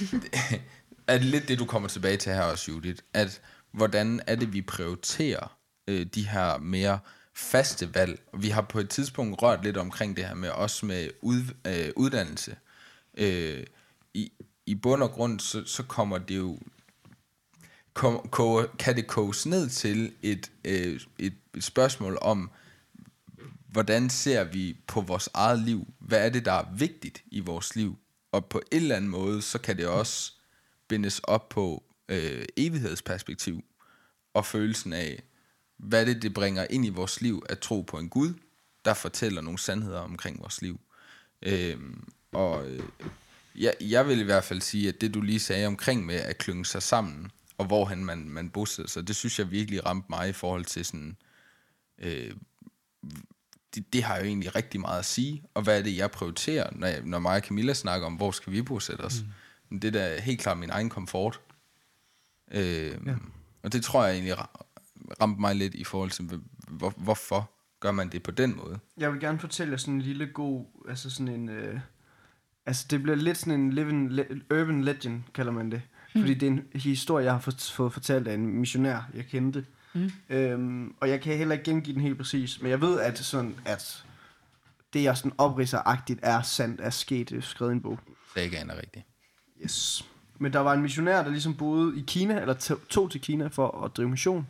[1.08, 4.62] er lidt det, du kommer tilbage til her også, Judith, at hvordan er det, vi
[4.62, 5.57] prioriterer
[5.88, 7.00] øh, de her mere
[7.34, 8.22] faste valg.
[8.34, 11.90] Vi har på et tidspunkt rørt lidt omkring det her med også med ud, øh,
[11.96, 12.56] uddannelse.
[13.18, 13.64] Øh,
[14.14, 14.32] i,
[14.66, 16.60] I bund og grund, så, så kommer det jo
[17.94, 22.52] kom, koge, kan det koges ned til et, øh, et, et spørgsmål om,
[23.68, 25.88] hvordan ser vi på vores eget liv?
[26.00, 27.98] Hvad er det, der er vigtigt i vores liv?
[28.32, 30.34] Og på en eller anden måde, så kan det også
[30.88, 33.64] bindes op på øh, evighedsperspektiv
[34.34, 35.24] og følelsen af,
[35.78, 38.34] hvad det, det bringer ind i vores liv at tro på en Gud,
[38.86, 40.80] der fortæller nogle sandheder omkring vores liv.
[41.42, 42.84] Øhm, og øh,
[43.56, 46.38] jeg, jeg vil i hvert fald sige, at det du lige sagde omkring med at
[46.38, 50.30] klynge sig sammen, og hvorhen man, man bosætter sig, det synes jeg virkelig ramte mig
[50.30, 51.18] i forhold til sådan,
[52.00, 52.32] øh,
[53.76, 56.70] det, det har jo egentlig rigtig meget at sige, og hvad er det, jeg prioriterer,
[56.72, 59.16] når, jeg, når mig og Camilla snakker om, hvor skal vi bosætte os.
[59.70, 59.80] Mm.
[59.80, 61.40] Det er da helt klart min egen komfort.
[62.52, 63.16] Øh, ja.
[63.64, 64.36] Og det tror jeg egentlig
[65.22, 66.30] ramte mig lidt i forhold til,
[66.68, 68.80] hvor, hvorfor gør man det på den måde.
[68.98, 71.80] Jeg vil gerne fortælle jer sådan en lille god, altså sådan en, øh,
[72.66, 75.82] altså det bliver lidt sådan en living, le, urban legend, kalder man det.
[76.16, 76.22] Mm.
[76.22, 79.66] Fordi det er en historie, jeg har fået, fået fortalt af en missionær, jeg kendte.
[79.94, 80.12] Mm.
[80.30, 83.56] Øhm, og jeg kan heller ikke gengive den helt præcis, men jeg ved, at sådan,
[83.66, 84.06] at
[84.94, 88.00] det jeg sådan opridser-agtigt er sandt, er sket, det er skrevet i en bog.
[88.34, 89.06] Sagaen er rigtig.
[89.64, 90.06] Yes.
[90.40, 93.48] Men der var en missionær, der ligesom boede i Kina, eller to- tog til Kina
[93.48, 94.48] for at drive mission.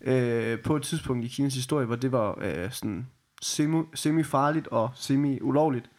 [0.00, 3.06] Øh, på et tidspunkt i Kinas historie, hvor det var øh, sådan
[3.42, 5.90] semi, semi-farligt og semi-ulovligt.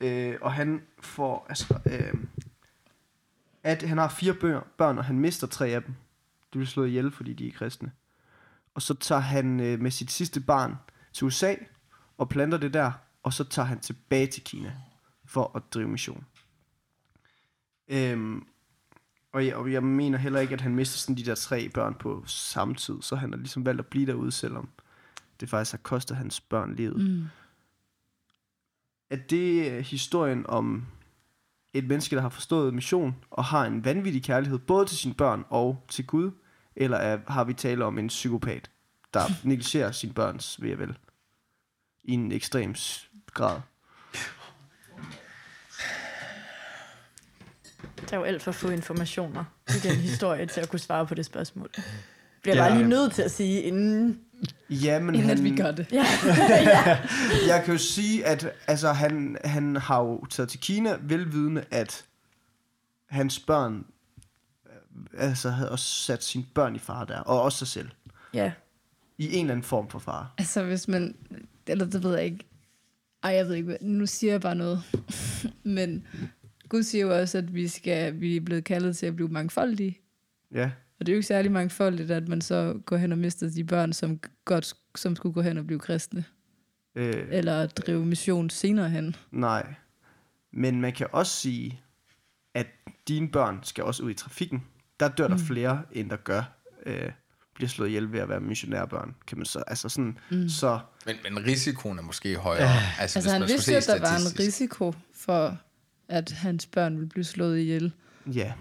[0.00, 2.14] Øh, og han får, altså, øh,
[3.62, 5.94] at han har fire børn, børn, og han mister tre af dem.
[6.52, 7.92] De bliver slået ihjel, fordi de er kristne.
[8.74, 10.74] Og så tager han øh, med sit sidste barn
[11.12, 11.54] til USA,
[12.18, 14.72] og planter det der, og så tager han tilbage til Kina
[15.24, 16.24] for at drive mission.
[17.88, 18.46] Øhm,
[19.34, 21.94] og, jeg, og jeg mener heller ikke, at han mister sådan de der tre børn
[21.94, 24.68] på samme tid, så han har ligesom valgt at blive derude, selvom
[25.40, 27.10] det faktisk har kostet hans børn livet.
[27.10, 27.24] Mm.
[29.10, 30.86] Er det øh, historien om
[31.72, 35.44] et menneske, der har forstået mission og har en vanvittig kærlighed både til sine børn
[35.48, 36.30] og til Gud?
[36.76, 38.70] Eller er, har vi tale om en psykopat,
[39.14, 40.98] der negligerer sine børns ved vel
[42.04, 42.74] i en ekstrem
[43.26, 43.60] grad?
[48.10, 51.14] Der er jo alt for få informationer i den historie til at kunne svare på
[51.14, 51.70] det spørgsmål.
[52.42, 52.68] Bliver Ja.
[52.68, 54.20] bare lige nødt til at sige, inden...
[54.70, 55.86] Ja, men Inden han, at vi gør det.
[55.92, 56.04] Ja.
[57.46, 62.04] jeg kan jo sige, at altså, han, han har jo taget til Kina, velvidende, at
[63.10, 63.84] hans børn
[64.66, 67.88] øh, altså, havde også sat sine børn i fare der, og også sig selv.
[68.34, 68.52] ja.
[69.18, 70.28] I en eller anden form for fare.
[70.38, 71.14] Altså, hvis man...
[71.66, 72.46] Eller det ved jeg ikke.
[73.22, 74.82] Ej, jeg ved ikke, nu siger jeg bare noget.
[75.64, 76.06] Men
[76.68, 80.00] Gud siger jo også, at vi, skal, vi er blevet kaldet til at blive mangfoldige.
[80.54, 83.50] Ja, Og det er jo ikke særlig mangfoldigt, at man så går hen og mister
[83.50, 86.24] de børn, som godt som skulle gå hen og blive kristne.
[86.94, 89.16] øh, Eller drive mission senere hen.
[89.30, 89.74] nej.
[90.56, 91.80] Men man kan også sige,
[92.54, 92.66] at
[93.08, 94.62] dine børn skal også ud i trafikken.
[95.00, 96.42] Der dør der flere, end der gør,
[96.86, 97.10] øh,
[97.54, 99.14] bliver slået ihjel ved at være missionærbørn.
[99.26, 100.48] Kan man så, altså sådan, mm.
[100.48, 102.68] så Men, men risikoen er måske højere.
[102.68, 105.58] Altså, Altså, hvis han man vidste at der var en risiko for,
[106.08, 107.92] at hans børn ville blive slået ihjel.
[108.32, 108.52] ja.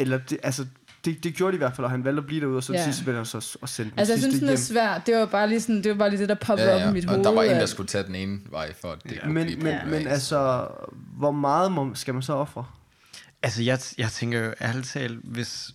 [0.00, 0.66] Eller det, altså,
[1.04, 2.72] det, det gjorde de i hvert fald, og han valgte at blive derude, og så
[2.72, 2.78] Ja.
[2.78, 2.84] ja.
[2.84, 4.56] sidst valgte han så at sende den Altså, jeg synes, den er hjem.
[4.56, 4.98] svær.
[4.98, 6.90] Det var bare lige, sådan, det var bare lige det, der poppede Ja, op ja.
[6.90, 7.24] i mit og hoved.
[7.24, 9.20] der var en, der skulle tage den ene vej, for at det Ja.
[9.20, 10.68] kunne Men, blive men, på men altså,
[11.16, 12.64] hvor meget må, skal man så ofre?
[13.42, 15.70] Altså, jeg, jeg tænker jo ærligt talt, hvis,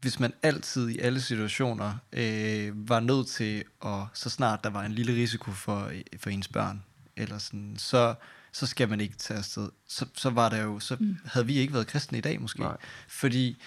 [0.00, 4.82] hvis man altid i alle situationer øh, var nødt til, at så snart der var
[4.82, 6.82] en lille risiko for, for ens børn,
[7.16, 8.14] eller sådan, så,
[8.54, 9.68] så skal man ikke tage afsted.
[9.88, 11.16] Så, så var der jo, så mm.
[11.24, 12.60] havde vi ikke været kristne i dag måske.
[12.60, 12.76] Nej.
[13.08, 13.62] Fordi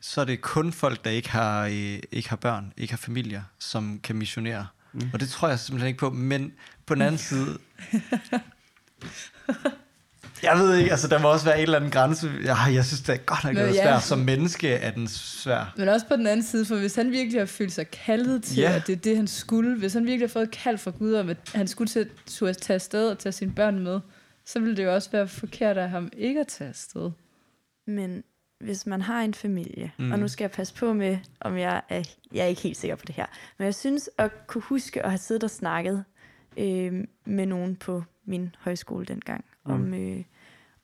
[0.00, 3.42] så er det kun folk, der ikke har, øh, ikke har børn, ikke har familier,
[3.58, 4.66] som kan missionere.
[4.92, 5.10] Mm.
[5.12, 6.10] Og det tror jeg simpelthen ikke på.
[6.10, 6.52] Men
[6.86, 7.58] på den anden side...
[10.42, 12.30] Jeg ved ikke, altså der må også være en eller anden grænse.
[12.44, 13.72] Jeg, jeg synes, det er godt nok det er ja.
[13.72, 14.02] svært.
[14.02, 15.74] Som menneske er den svær.
[15.76, 18.56] Men også på den anden side, for hvis han virkelig har følt sig kaldet til,
[18.56, 18.72] Ja.
[18.72, 21.14] at det er det, han skulle, hvis han virkelig har fået et kald fra Gud
[21.14, 24.00] om, at han skulle til, turde tage afsted og tage sine børn med,
[24.52, 27.10] så ville det jo også være forkert af ham ikke at tage afsted.
[27.86, 28.24] Men
[28.60, 30.12] hvis man har en familie, Mm.
[30.12, 32.96] og nu skal jeg passe på med, om jeg er, jeg er ikke helt sikker
[32.96, 33.26] på det her,
[33.58, 36.04] men jeg synes at kunne huske at have siddet og snakket
[36.56, 39.72] øh, med nogen på min højskole dengang, mm.
[39.72, 40.24] om, øh,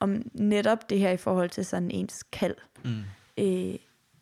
[0.00, 2.54] om netop det her i forhold til sådan ens kald.
[2.84, 3.02] Mm.
[3.38, 3.74] Øh,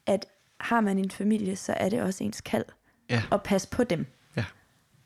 [0.06, 0.26] at
[0.60, 2.64] har man en familie, så er det også ens kald
[3.10, 3.22] Ja.
[3.32, 4.06] at passe på dem.
[4.36, 4.44] Ja.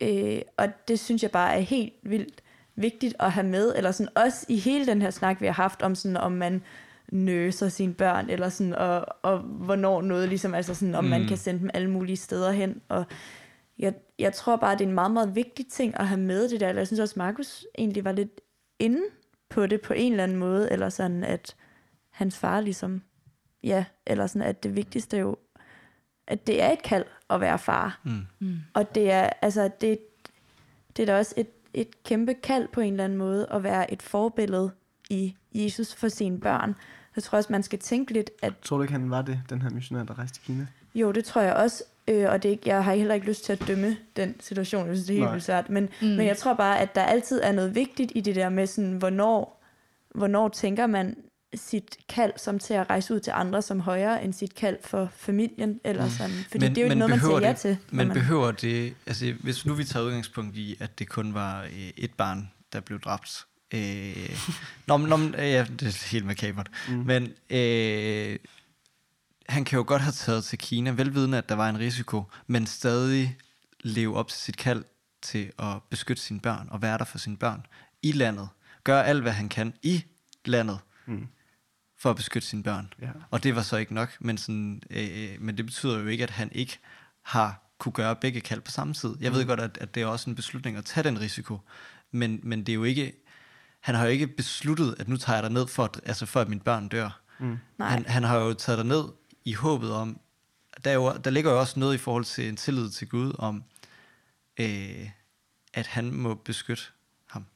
[0.00, 2.42] Øh, og det synes jeg bare er helt vildt
[2.80, 5.82] vigtigt at have med, eller sådan også i hele den her snak, vi har haft
[5.82, 6.62] om sådan, om man
[7.12, 11.10] nøser sine børn, eller sådan, og, og hvornår noget ligesom, altså sådan, om mm.
[11.10, 13.04] man kan sende dem alle mulige steder hen, og
[13.78, 16.60] jeg, jeg tror bare, det er en meget, meget vigtig ting at have med det
[16.60, 18.40] der, eller jeg synes også, Markus egentlig var lidt
[18.78, 19.02] inde
[19.50, 21.56] på det på en eller anden måde, eller sådan, at
[22.10, 23.02] hans far ligesom,
[23.62, 25.36] ja, eller sådan, at det vigtigste er jo,
[26.28, 28.26] at det er et kald at være far, Mm.
[28.38, 28.56] Mm.
[28.74, 29.98] og det er, altså, det,
[30.96, 33.92] det er da også et, et kæmpe kald på en eller anden måde at være
[33.92, 34.70] et forbillede
[35.10, 36.74] i Jesus for sine børn.
[37.16, 39.62] Jeg tror også, man skal tænke lidt, at Tror du ikke, han var det, den
[39.62, 40.66] her missionær, der rejste til Kina?
[40.94, 43.44] jo, det tror jeg også, øh, og det, er ikke- jeg har heller ikke lyst
[43.44, 46.06] til at dømme den situation, jeg synes, det er helt svært, men, mm.
[46.08, 48.92] men jeg tror bare, at der altid er noget vigtigt i det der med, sådan,
[48.92, 49.62] hvornår,
[50.14, 51.16] hvornår tænker man
[51.54, 55.08] sit kald som til at rejse ud til andre som højere end sit kald for
[55.16, 56.10] familien, eller Mm.
[56.10, 56.30] sådan.
[56.50, 57.70] Fordi men, det er jo ikke noget, man siger ja det, til.
[57.90, 61.34] når Men man, behøver det, altså hvis nu vi tager udgangspunkt i, at det kun
[61.34, 63.44] var øh, et barn, der blev dræbt.
[63.74, 64.30] Øh,
[64.86, 66.68] nå, nå, ja, det er helt makabert.
[66.88, 66.94] Mm.
[66.94, 68.38] Men øh,
[69.48, 72.66] han kan jo godt have taget til Kina, velvidende, at der var en risiko, men
[72.66, 73.36] stadig
[73.80, 74.84] leve op til sit kald
[75.22, 77.66] til at beskytte sine børn og være der for sine børn
[78.02, 78.48] i landet.
[78.84, 80.04] Gør alt, hvad han kan i
[80.44, 81.26] landet Mm.
[81.98, 82.92] For at beskytte sine børn.
[83.02, 83.10] Ja.
[83.30, 86.30] Og det var så ikke nok, men, sådan, øh, men det betyder jo ikke, at
[86.30, 86.78] han ikke
[87.22, 89.16] har kunne gøre begge kald på samme tid.
[89.20, 91.60] Jeg ved godt, at, at det er også en beslutning at tage den risiko,
[92.10, 93.24] men, men det er jo ikke,
[93.80, 96.40] han har jo ikke besluttet, at nu tager jeg dig ned for, at, altså for
[96.40, 97.20] at mine børn dør.
[97.38, 97.58] Mm.
[97.78, 97.88] Nej.
[97.88, 99.04] Han, han har jo taget dig ned
[99.44, 100.20] i håbet om,
[100.84, 103.32] der, er jo, der ligger jo også noget i forhold til en tillid til Gud
[103.38, 103.64] om,
[104.60, 105.10] øh,
[105.74, 106.84] at han må beskytte
[107.26, 107.46] ham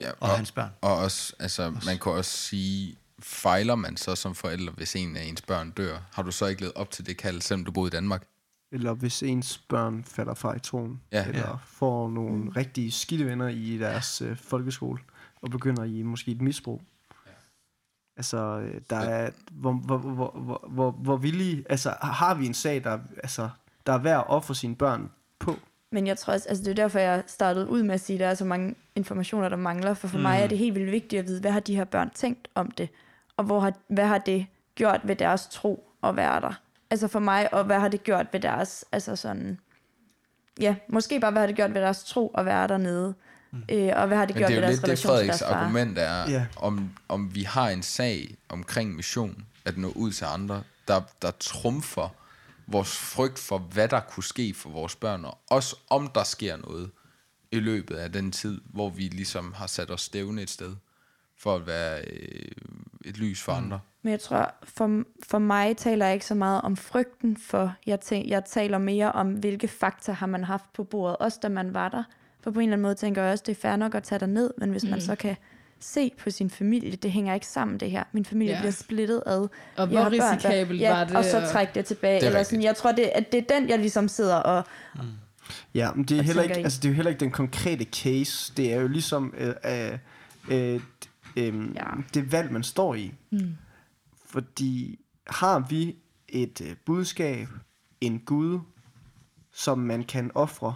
[0.00, 0.70] Ja, og, og hans børn.
[0.80, 5.22] Og også, altså, man kan også sige, fejler man så som forældre, hvis en af
[5.24, 5.98] ens børn dør?
[6.12, 8.26] Har du så ikke levet op til det kald, selvom du boede i Danmark?
[8.72, 11.26] Eller hvis ens børn falder fra i troen, Ja.
[11.26, 11.54] eller Ja.
[11.64, 14.98] får nogle rigtig skidte venner i deres øh, folkeskole,
[15.42, 16.82] og begynder i måske et misbrug.
[18.16, 22.54] Altså, øh, der er, hvor, hvor, hvor, hvor, hvor, hvor villige, altså, har vi en
[22.54, 23.48] sag, der, altså,
[23.86, 25.56] der er værd at ofre sine børn på?
[25.92, 28.20] Men jeg tror også, altså det er derfor, jeg startede ud med at sige, at
[28.20, 29.94] der er så mange informationer, der mangler.
[29.94, 30.22] For for mm.
[30.22, 32.70] mig er det helt vildt vigtigt at vide, hvad har de her børn tænkt om
[32.70, 32.88] det?
[33.36, 36.52] Og hvor har, hvad har det gjort ved deres tro at være der?
[36.90, 39.58] Altså for mig, og hvad har det gjort ved deres, altså sådan,
[40.60, 43.14] ja, måske bare, hvad har det gjort ved deres tro at være dernede?
[43.50, 43.62] Mm.
[43.72, 45.08] Øh, og hvad har det gjort det er ved jo deres lidt det, relation til
[45.08, 45.60] Frederiks deres far?
[45.60, 46.46] argument er, Ja.
[46.56, 51.30] om, om vi har en sag omkring mission, at nå ud til andre, der, der
[51.40, 52.08] trumfer
[52.66, 56.56] vores frygt for, hvad der kunne ske for vores børn, og også om der sker
[56.56, 56.90] noget
[57.52, 60.76] i løbet af den tid, hvor vi ligesom har sat os stævne et sted,
[61.46, 62.48] for at være øh,
[63.04, 63.80] et lys for andre.
[64.02, 68.00] Men jeg tror, for, for mig taler jeg ikke så meget om frygten for, jeg,
[68.00, 71.74] tæ, jeg taler mere om, hvilke fakta har man haft på bordet, også da man
[71.74, 72.02] var der.
[72.40, 74.18] For på en eller anden måde tænker jeg også, det er fair nok at tage
[74.18, 74.90] dig ned, men hvis mm.
[74.90, 75.36] man så kan
[75.80, 78.04] se på sin familie, det hænger ikke sammen det her.
[78.12, 78.60] Min familie Ja.
[78.60, 79.48] bliver splittet ad.
[79.76, 81.16] Og hvor børn, der- risikabelt ja, var det?
[81.16, 82.14] Og så trække det tilbage.
[82.14, 82.48] Det er eller rigtigt.
[82.50, 82.62] sådan.
[82.62, 84.64] Jeg tror, det, at det er den, jeg ligesom sidder og...
[85.74, 88.52] Ja, men det er, heller ikke, altså, det er jo heller ikke den konkrete case.
[88.56, 89.98] Det er jo ligesom øh, øh,
[90.74, 90.80] øh,
[91.36, 91.84] øh, Ja.
[92.14, 93.14] det valg, man står i.
[93.32, 93.56] Mm.
[94.26, 95.96] Fordi har vi
[96.28, 97.48] et øh, budskab,
[98.00, 98.60] en Gud,
[99.52, 100.74] som man kan ofre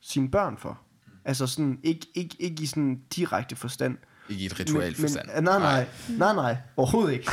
[0.00, 0.80] sine børn for?
[1.24, 3.98] Altså sådan, ikke, ikke, ikke i sådan direkte forstand.
[4.28, 5.28] Ikke i et ritualt forstand.
[5.34, 7.30] Men, nej, nej, nej, nej, overhovedet ikke.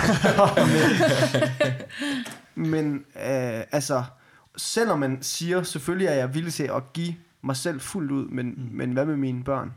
[2.56, 4.04] men men øh, altså,
[4.58, 8.46] selvom man siger, selvfølgelig er jeg villig til at give mig selv fuldt ud, men,
[8.48, 8.70] mm.
[8.72, 9.74] men hvad med mine børn?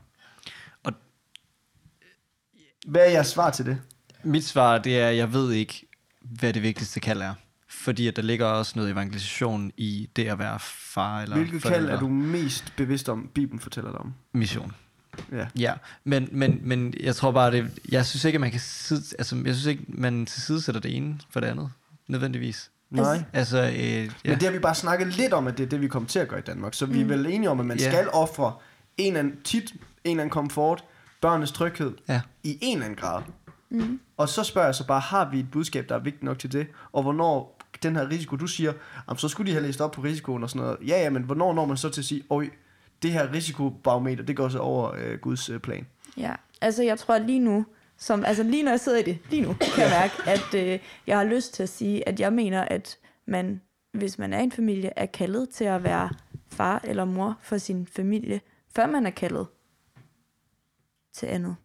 [2.86, 3.78] Hvad er jeres svar til det?
[4.24, 5.86] Mit svar, det er, at jeg ved ikke,
[6.20, 7.34] hvad det vigtigste kald er.
[7.68, 11.72] Fordi at der ligger også noget evangelisation i det at være far eller Hvilket kald
[11.74, 11.92] forældre.
[11.92, 14.14] er du mest bevidst om, Bibelen fortæller dig om?
[14.32, 14.72] Mission.
[15.32, 15.46] Ja.
[15.58, 15.72] Ja,
[16.04, 19.36] men, men, men jeg tror bare, det, jeg synes ikke, at man kan side, altså,
[19.44, 21.70] jeg synes ikke, man tilsidesætter det ene for det andet,
[22.08, 22.70] nødvendigvis.
[22.90, 23.22] Nej.
[23.32, 24.08] Altså, øh, ja.
[24.24, 26.18] Men det har vi bare snakket lidt om, at det er det, vi kommer til
[26.18, 26.74] at gøre i Danmark.
[26.74, 27.90] Så vi er vel enige om, at man Ja.
[27.90, 28.52] skal ofre
[28.96, 30.84] en eller anden, tit en eller anden komfort,
[31.20, 32.20] børnenes tryghed, ja.
[32.42, 33.22] i en eller anden grad.
[33.70, 34.00] Mm.
[34.16, 36.52] Og så spørger jeg så bare, har vi et budskab, der er vigtigt nok til
[36.52, 36.66] det?
[36.92, 38.72] Og hvornår den her risiko, du siger,
[39.08, 40.78] jamen, så skulle de have læst op på risikoen og sådan noget.
[40.88, 42.50] Ja, ja, men hvornår når man så til at sige, oj,
[43.02, 45.86] det her risikobarometer, det går så over øh, Guds øh, plan.
[46.16, 47.66] Ja, altså jeg tror lige nu,
[47.98, 50.78] som, altså lige når jeg sidder i det, lige nu, kan jeg mærke, at øh,
[51.06, 53.60] jeg har lyst til at sige, at jeg mener, at man,
[53.92, 56.10] hvis man er en familie, er kaldet til at være
[56.48, 58.40] far eller mor for sin familie,
[58.76, 59.46] før man er kaldet
[61.12, 61.56] til andet.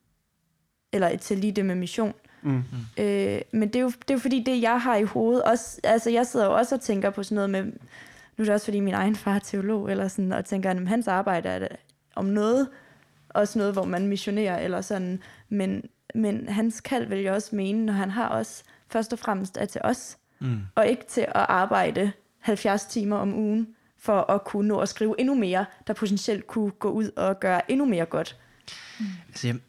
[0.94, 2.14] Eller til lige det med mission.
[2.42, 2.64] Mm.
[2.98, 5.80] Øh, men det er, jo, det er jo fordi, det jeg har i hovedet, også,
[5.84, 7.72] altså jeg sidder jo også og tænker på sådan noget med, nu
[8.42, 11.08] er det også fordi min egen far er teolog, eller sådan, og tænker, at hans
[11.08, 11.68] arbejde er det
[12.16, 12.68] om noget,
[13.30, 15.84] også noget, hvor man missionerer, eller sådan, men,
[16.16, 19.66] men hans kald vil jeg også mene, når han har også først og fremmest er
[19.66, 20.60] til os, Mm.
[20.76, 23.68] og ikke til at arbejde 70 timer om ugen,
[23.98, 27.72] for at kunne nå at skrive endnu mere, der potentielt kunne gå ud og gøre
[27.72, 28.38] endnu mere godt.
[29.28, 29.60] Altså, jeg,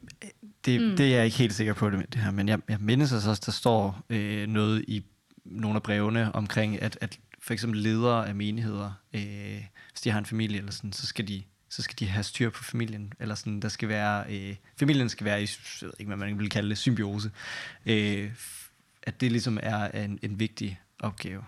[0.64, 0.97] det, mm.
[0.97, 3.30] det er jeg ikke helt sikker på, det, det her, men jeg, jeg mindes altså
[3.30, 5.05] også, der står øh, noget i
[5.44, 10.18] nogle af brevene omkring, at, at for eksempel ledere af menigheder, øh, hvis de har
[10.18, 13.34] en familie eller sådan, så skal de så skal de have styr på familien, eller
[13.34, 15.49] sådan, der skal være, øh, familien skal være i,
[15.82, 17.30] jeg ved ikke, hvad man vil kalde det, symbiose.
[17.86, 18.30] Øh,
[19.03, 21.44] at det ligesom er en, en vigtig opgave.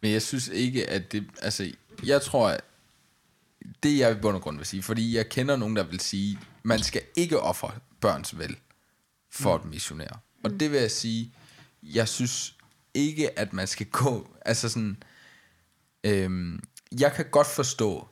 [0.00, 1.26] Men jeg synes ikke, at det...
[1.42, 1.72] Altså,
[2.06, 2.60] jeg tror, at
[3.82, 6.38] det jeg i bund og grund vil sige, fordi jeg kender nogen, der vil sige,
[6.62, 8.56] man skal ikke ofre børns vel
[9.30, 10.18] for at missionere.
[10.44, 11.32] Og det vil jeg sige,
[11.82, 12.56] jeg synes
[12.94, 14.36] ikke, at man skal gå...
[14.44, 15.02] Altså sådan...
[16.04, 16.60] Øhm,
[17.00, 18.08] jeg kan godt forstå...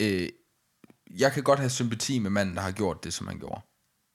[0.00, 0.28] Øh,
[1.10, 3.60] jeg kan godt have sympati med manden, der har gjort det, som han gjorde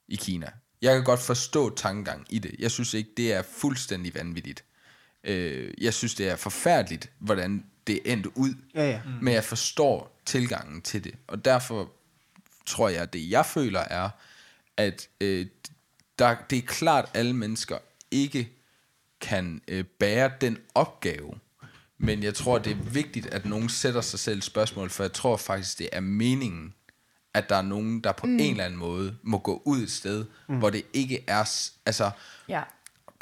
[0.08, 0.52] i Kina.
[0.82, 2.56] Jeg kan godt forstå tankegang i det.
[2.60, 4.64] Jeg synes ikke, det er fuldstændig vanvittigt.
[5.24, 8.54] Øh, jeg synes, det er forfærdeligt, hvordan det endte ud.
[8.76, 9.02] Ja, ja.
[9.06, 9.12] Mm.
[9.22, 11.16] Men jeg forstår tilgangen til det.
[11.28, 11.92] Og derfor
[12.66, 14.10] tror jeg, at det jeg føler er,
[14.78, 15.46] at øh,
[16.20, 17.78] der, det er klart, at alle mennesker
[18.12, 18.50] ikke
[19.22, 21.34] kan øh, bære den opgave.
[21.98, 25.38] Men jeg tror, det er vigtigt, at nogen sætter sig selv spørgsmål, for jeg tror
[25.38, 26.74] faktisk, det er meningen,
[27.34, 28.34] at der er nogen, der på mm.
[28.34, 30.58] en eller anden måde må gå ud et sted, mm.
[30.58, 31.70] hvor det ikke er...
[31.86, 32.12] Altså,
[32.50, 32.62] Ja.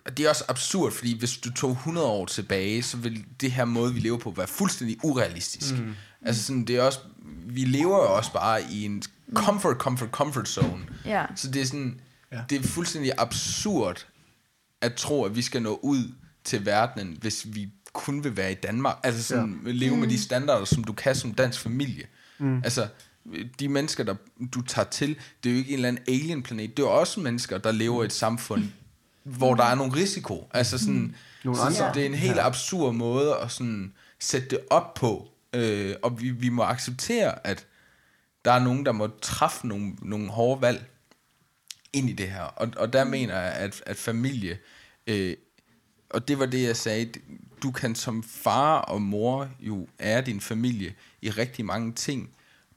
[0.06, 3.52] Og det er også absurd, fordi hvis du tog 100 år tilbage, så vil det
[3.52, 5.78] her måde, vi lever på, være fuldstændig urealistisk.
[5.78, 5.96] Mm.
[6.22, 7.00] Altså sådan, det er også,
[7.46, 9.04] vi lever jo også bare i en
[9.34, 10.86] comfort, comfort, comfort zone.
[11.06, 11.26] Ja.
[11.36, 12.00] Så det er sådan,
[12.32, 12.42] Ja.
[12.50, 14.08] det er fuldstændig absurd
[14.82, 18.56] at tro, at vi skal nå ud til verdenen, hvis vi kun vil være i
[18.56, 18.96] Danmark.
[19.04, 19.72] Altså sådan, ja.
[19.72, 22.04] leve med de standarder, som du kan som dansk familie.
[22.40, 22.58] Mm.
[22.64, 22.88] Altså,
[23.60, 24.16] de mennesker, der
[24.54, 26.78] du tager til, det er jo ikke en eller anden alien planet.
[26.78, 28.64] Det er jo også mennesker, der lever i et samfund
[29.26, 30.50] hvor der er nogle risiko.
[30.54, 31.94] Altså sådan, Nogle så, så andre.
[31.94, 35.30] det er en helt absurd måde at sådan sætte det op på.
[35.54, 37.68] Øh, og vi, vi må acceptere, at
[38.46, 40.86] der er nogen, der må træffe nogle, nogle hårde valg
[41.94, 42.42] ind i det her.
[42.42, 44.58] Og, og der mener jeg, at, at familie,
[45.08, 45.36] øh,
[46.10, 47.12] og det var det, jeg sagde,
[47.64, 52.30] du kan som far og mor jo ære din familie i rigtig mange ting.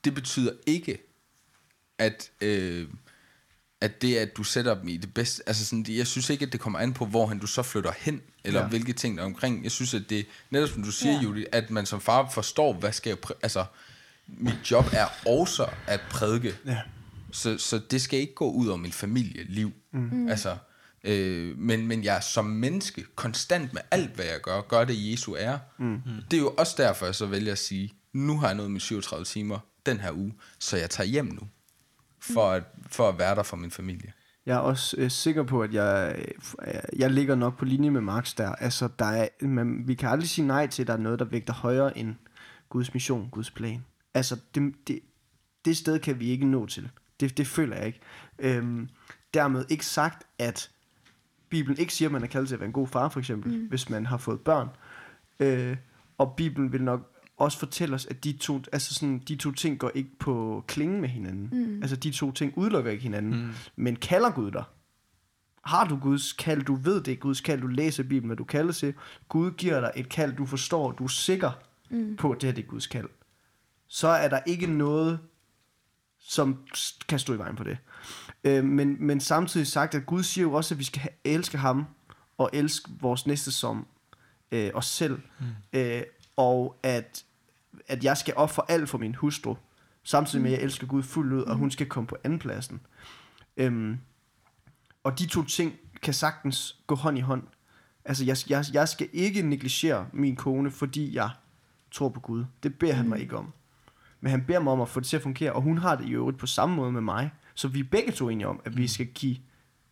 [0.04, 0.98] Det betyder ikke,
[1.98, 2.88] at, øh,
[3.80, 6.52] at det, at du sætter dem i det bedste, altså sådan, jeg synes ikke, at
[6.52, 8.66] det kommer an på, hvor du så flytter hen, eller Ja.
[8.68, 9.62] hvilke ting der er omkring.
[9.62, 11.20] Jeg synes, at det, netop som du siger, Ja.
[11.22, 13.64] Julie, at man som far forstår, hvad skal jeg, præ- altså,
[14.26, 16.54] mit job er også at prædike.
[16.66, 16.78] Ja.
[17.32, 19.72] Så, så det skal ikke gå ud over min familieliv.
[19.92, 20.28] Mm.
[20.28, 20.56] Altså,
[21.04, 25.10] øh, men, men jeg er som menneske konstant med alt, hvad jeg gør, gør det
[25.12, 25.58] Jesu er.
[25.78, 26.00] Mm.
[26.30, 28.80] Det er jo også derfor, jeg så vælger at sige, nu har jeg nået mine
[28.80, 31.40] 37 timer den her uge, så jeg tager hjem nu,
[32.20, 34.12] for at, for at være der for min familie.
[34.46, 36.24] Jeg er også øh, sikker på, at jeg,
[36.66, 38.54] øh, jeg ligger nok på linje med Max der.
[38.54, 41.24] Altså, der er, man, vi kan aldrig sige nej til, at der er noget, der
[41.24, 42.14] vægter højere end
[42.68, 43.84] Guds mission, Guds plan.
[44.14, 45.00] Altså, det, det,
[45.64, 46.90] det sted kan vi ikke nå til.
[47.20, 48.00] Det, det føler jeg ikke.
[48.38, 48.88] Øhm,
[49.34, 50.70] dermed ikke sagt, at
[51.48, 53.52] Bibelen ikke siger, at man er kaldet til at være en god far, for eksempel,
[53.52, 53.66] mm.
[53.66, 54.68] hvis man har fået børn.
[55.40, 55.76] Øh,
[56.18, 59.78] og Bibelen vil nok også fortælle os, at de to, altså sådan, de to ting
[59.78, 61.48] går ikke på klingen med hinanden.
[61.52, 61.82] Mm.
[61.82, 63.46] Altså de to ting udelukker ikke hinanden.
[63.46, 63.50] Mm.
[63.76, 64.64] Men kalder Gud dig?
[65.64, 66.62] Har du Guds kald?
[66.62, 67.60] Du ved det er Guds kald.
[67.60, 68.94] Du læser Bibelen, hvad du kalder til.
[69.28, 70.92] Gud giver dig et kald, du forstår.
[70.92, 71.50] Du er sikker
[71.90, 72.16] mm.
[72.16, 73.08] på, at det her det er Guds kald.
[73.88, 75.18] Så er der ikke noget,
[76.18, 76.58] som
[77.08, 77.78] kan stå i vejen for det.
[78.44, 81.86] Øh, men, men samtidig sagt, at Gud siger jo også, at vi skal elske ham
[82.38, 83.86] og elske vores næste som
[84.52, 85.20] øh, os selv.
[85.40, 85.46] Mm.
[85.72, 86.02] Øh,
[86.36, 87.24] og at,
[87.88, 89.56] at jeg skal for alt for min hustru,
[90.02, 92.80] samtidig med, at jeg elsker Gud fuldt ud, og hun skal komme på andenpladsen.
[93.56, 93.98] Øhm,
[95.04, 97.42] og de to ting kan sagtens gå hånd i hånd.
[98.04, 101.30] Altså, jeg, jeg, jeg skal ikke negligere min kone, fordi jeg
[101.90, 102.44] tror på Gud.
[102.62, 103.52] Det beder han mig ikke om.
[104.20, 106.04] Men han beder mig om at få det til at fungere, og hun har det
[106.04, 107.30] i øvrigt på samme måde med mig.
[107.54, 109.36] Så vi er begge to enige om, at vi skal give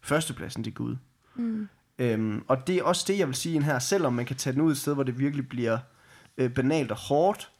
[0.00, 0.96] førstepladsen til Gud.
[1.34, 1.68] Mm.
[1.98, 4.62] Øhm, og det er også det, jeg vil sige her, selvom man kan tage den
[4.62, 5.78] ud et sted, hvor det virkelig bliver
[6.36, 7.50] øh, banalt og hårdt.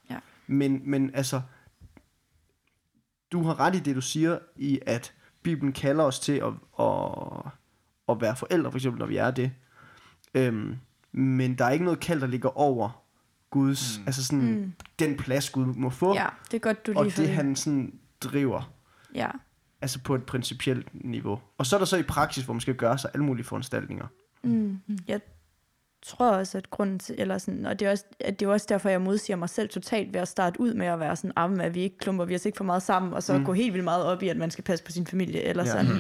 [0.46, 1.40] Men, men altså,
[3.32, 7.52] du har ret i det, du siger, i at Bibelen kalder os til at, at,
[8.08, 9.52] at være forældre, for eksempel, når vi er det.
[10.34, 10.76] Øhm,
[11.12, 13.02] men der er ikke noget kald, der ligger over
[13.50, 14.04] Guds, mm.
[14.06, 14.72] altså sådan, mm.
[14.98, 17.98] den plads, Gud må få, Ja, det er godt, du lige og det han sådan
[18.20, 18.72] driver,
[19.14, 19.30] Ja.
[19.80, 21.40] altså på et principielt niveau.
[21.58, 24.06] Og så er der så i praksis, hvor man skal gøre sig alle mulige foranstaltninger.
[24.42, 24.80] Mm.
[25.08, 25.20] Jeg
[26.06, 28.66] tror også, at grunden til, eller sådan, og det er, også, at det er også
[28.68, 31.50] derfor, jeg modsiger mig selv totalt ved at starte ud med at være sådan, ah,
[31.60, 33.44] at vi ikke klumper vi os ikke for meget sammen, og så mm.
[33.44, 35.70] gå helt vildt meget op i, at man skal passe på sin familie, eller Ja.
[35.70, 35.98] sådan.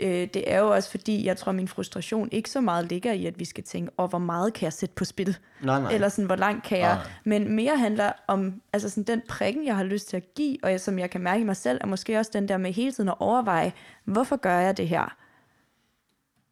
[0.00, 3.26] Øh, det er jo også fordi, jeg tror, min frustration ikke så meget ligger i,
[3.26, 5.36] at vi skal tænke, åh, hvor meget kan jeg sætte på spil?
[5.62, 5.92] Nej, nej.
[5.92, 6.94] Eller sådan, hvor langt kan jeg?
[6.94, 7.04] Nej.
[7.24, 10.70] Men mere handler om, altså sådan den prikken, jeg har lyst til at give, og
[10.70, 12.92] jeg, som jeg kan mærke i mig selv, er måske også den der med hele
[12.92, 13.72] tiden at overveje,
[14.04, 15.16] hvorfor gør jeg det her?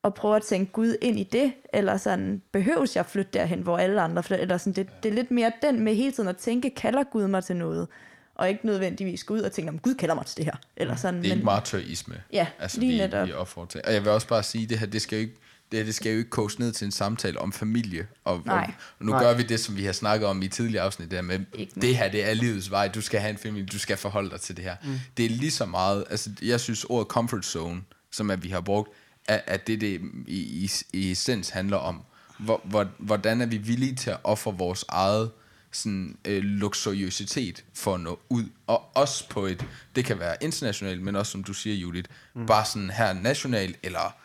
[0.03, 3.79] Og prøve at tænke Gud ind i det, eller sådan, behøves jeg flytte derhen, hvor
[3.79, 4.43] alle andre flytter?
[4.43, 7.27] Eller sådan, det, det er lidt mere den med hele tiden at tænke, kalder Gud
[7.29, 7.89] mig til noget?
[8.35, 10.55] Og ikke nødvendigvis gå ud og tænke, om Gud kalder mig til det her.
[10.77, 13.27] Eller sådan, Det er men, ikke martyrisme, Ja, altså, lige vi, netop.
[13.29, 13.81] vi opfordrer til.
[13.87, 15.35] Og jeg vil også bare sige, det her, det skal jo ikke,
[15.73, 18.07] det, her, det skal jo ikke koges ned til en samtale om familie.
[18.25, 18.73] Og, og, Nej.
[18.99, 19.23] og nu Nej.
[19.23, 21.97] gør vi det, som vi har snakket om i tidligere afsnit, der med, Ikke det
[21.97, 24.57] her, det er livets vej, du skal have en familie, du skal forholde dig til
[24.57, 24.77] det her.
[24.85, 25.01] Mm.
[25.17, 27.81] Det er lige så meget, altså jeg synes ordet comfort zone,
[28.11, 28.91] som at vi har brugt,
[29.29, 32.03] at det, det i, i, i essens handler om.
[32.39, 35.31] Hvor, hvor, hvordan er vi villige til at ofre vores eget
[35.73, 38.45] sådan, øh, luksuriøsitet for at nå ud.
[38.67, 39.67] Og også på et,
[39.97, 42.47] det kan være internationalt, men også som du siger, Judith, mm.
[42.47, 44.17] bare sådan her nationalt, eller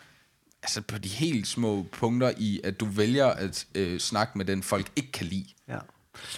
[0.62, 4.62] altså på de helt små punkter i, at du vælger at øh, snakke med den,
[4.62, 5.46] folk ikke kan lide.
[5.68, 5.78] Ja.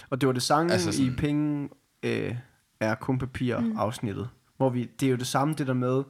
[0.09, 1.69] Og det var det samme Altså sådan- i Penge
[2.03, 2.35] øh,
[2.79, 4.29] er kun papir afsnittet.
[4.57, 6.03] Hvor vi, det er jo det samme det der med,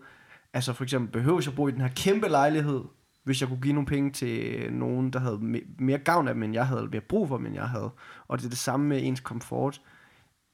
[0.54, 2.82] altså for eksempel, behøver jeg bo i den her kæmpe lejlighed,
[3.24, 6.44] hvis jeg kunne give nogle penge til nogen, der havde me- mere gavn af dem,
[6.44, 7.90] end jeg havde, eller mere brug for dem, end jeg havde.
[8.28, 9.82] Og det er det samme med ens komfort.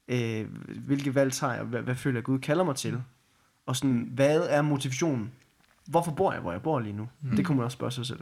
[0.08, 0.46] Øh,
[0.86, 1.64] hvilke valg tager jeg?
[1.64, 3.02] Hvad, hvad føler jeg, Gud kalder mig til?
[3.66, 5.32] Og sådan, hvad er motivationen?
[5.86, 7.10] Hvorfor bor jeg, hvor jeg bor lige nu?
[7.22, 7.36] Mm.
[7.36, 8.20] Det kunne man også spørge sig selv.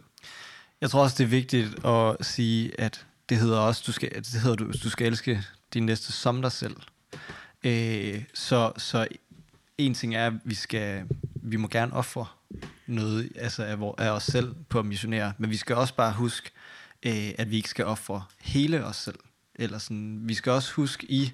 [0.82, 4.42] Jeg tror også, det er vigtigt at sige, at det hedder også, du skal, det
[4.42, 6.76] hedder, du, du skal elske din næste som dig selv.
[7.64, 9.08] Øh, så, så
[9.78, 11.04] en ting er, at vi, skal,
[11.46, 12.26] vi må gerne ofre
[12.88, 16.14] noget altså af, vor, af os selv på at missionere, men vi skal også bare
[16.14, 16.52] huske,
[17.04, 19.20] øh, at vi ikke skal ofre hele os selv.
[19.56, 21.34] Eller sådan, vi skal også huske i,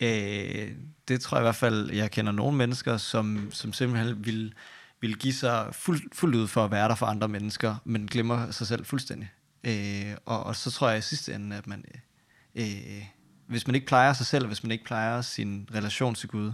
[0.00, 0.70] øh,
[1.08, 4.54] det tror jeg i hvert fald, jeg kender nogle mennesker, som, som simpelthen vil
[5.00, 8.50] vil give sig fuld, fuldt ud for at være der for andre mennesker, men glemmer
[8.50, 9.30] sig selv fuldstændig.
[9.64, 11.84] Øh, og, og så tror jeg i sidste ende, at man,
[12.54, 13.02] øh, øh
[13.46, 16.52] hvis man ikke plejer sig selv, hvis man ikke plejer sin relation til Gud,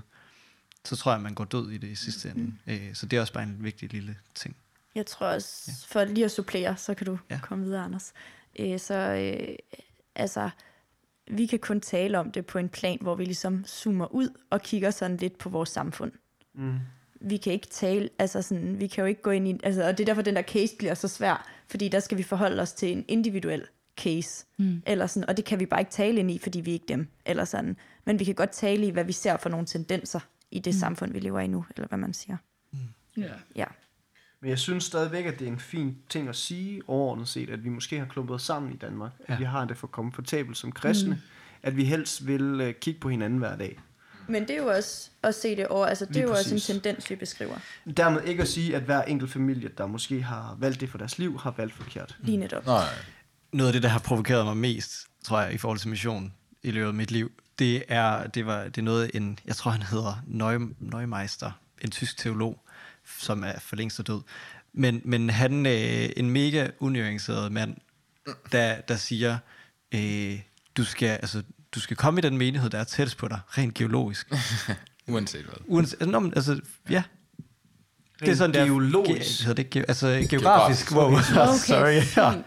[0.85, 2.53] så tror jeg, at man går død i det i sidste ende.
[2.67, 4.57] Øh, så det er også bare en vigtig lille ting.
[4.95, 7.35] Jeg tror også, for lige at supplere, så kan du Ja.
[7.35, 7.41] ja.
[7.43, 8.13] komme videre, Anders.
[8.59, 9.57] Øh, så øh,
[10.15, 10.51] altså,
[11.31, 14.63] vi kan kun tale om det på en plan, hvor vi ligesom zoomer ud og
[14.63, 16.13] kigger sådan lidt på vores samfund.
[16.55, 16.79] Mm.
[17.21, 19.99] Vi kan ikke tale, altså sådan, vi kan jo ikke gå ind i, altså, og
[19.99, 22.73] det er derfor, den der case bliver så svær, fordi der skal vi forholde os
[22.73, 23.63] til en individuel
[23.97, 24.83] case, mm.
[24.87, 26.87] eller sådan, og det kan vi bare ikke tale ind i, fordi vi er ikke
[26.89, 27.77] dem, eller sådan.
[28.05, 30.21] Men vi kan godt tale i, hvad vi ser for nogle tendenser
[30.55, 30.79] i det mm.
[30.81, 32.37] samfund, vi lever i nu, eller hvad man siger.
[33.17, 33.23] Ja.
[33.57, 33.65] Ja.
[34.41, 37.65] Men jeg synes stadigvæk, at det er en fin ting at sige overordnet set, at
[37.65, 39.13] vi måske har klumpet os sammen i Danmark.
[39.21, 39.39] At Ja.
[39.39, 41.11] vi har det for komfortabelt som kristne.
[41.15, 41.21] Mm.
[41.63, 43.81] At vi helst vil uh, kigge på hinanden hver dag.
[44.29, 46.53] Men det er jo også at se det over, altså det Lige er jo præcis.
[46.53, 47.55] også en tendens, vi beskriver.
[47.97, 51.19] Dermed ikke at sige, at hver enkelt familie, der måske har valgt det for deres
[51.19, 52.17] liv, har valgt forkert.
[52.21, 52.67] Lige netop.
[52.67, 52.85] Nej,
[53.53, 56.33] noget af det, der har provokeret mig mest, tror jeg, i forhold til mission
[56.63, 59.71] i løbet af mit liv, det er, det var, det er noget, en, jeg tror,
[59.71, 61.51] han hedder Neu, Neumeister,
[61.83, 62.61] en tysk teolog,
[63.19, 64.21] som er for længst død.
[64.73, 67.77] Men, men han er en mega unuanceret mand,
[68.53, 69.39] der, der siger,
[69.95, 70.41] øh,
[70.77, 71.43] du, skal, altså,
[71.75, 74.33] du skal komme i den menighed, der er tættest på dig, rent geologisk.
[75.09, 75.55] uanset hvad.
[75.67, 77.03] Uanset, altså, nå, men, altså, ja,
[78.21, 79.39] det er sådan, geologisk.
[79.39, 80.93] Det hedder det ge- altså geografisk.
[80.93, 81.13] Wow.
[81.13, 81.23] Okay,
[81.59, 82.03] Sorry.
[82.17, 82.33] Ja.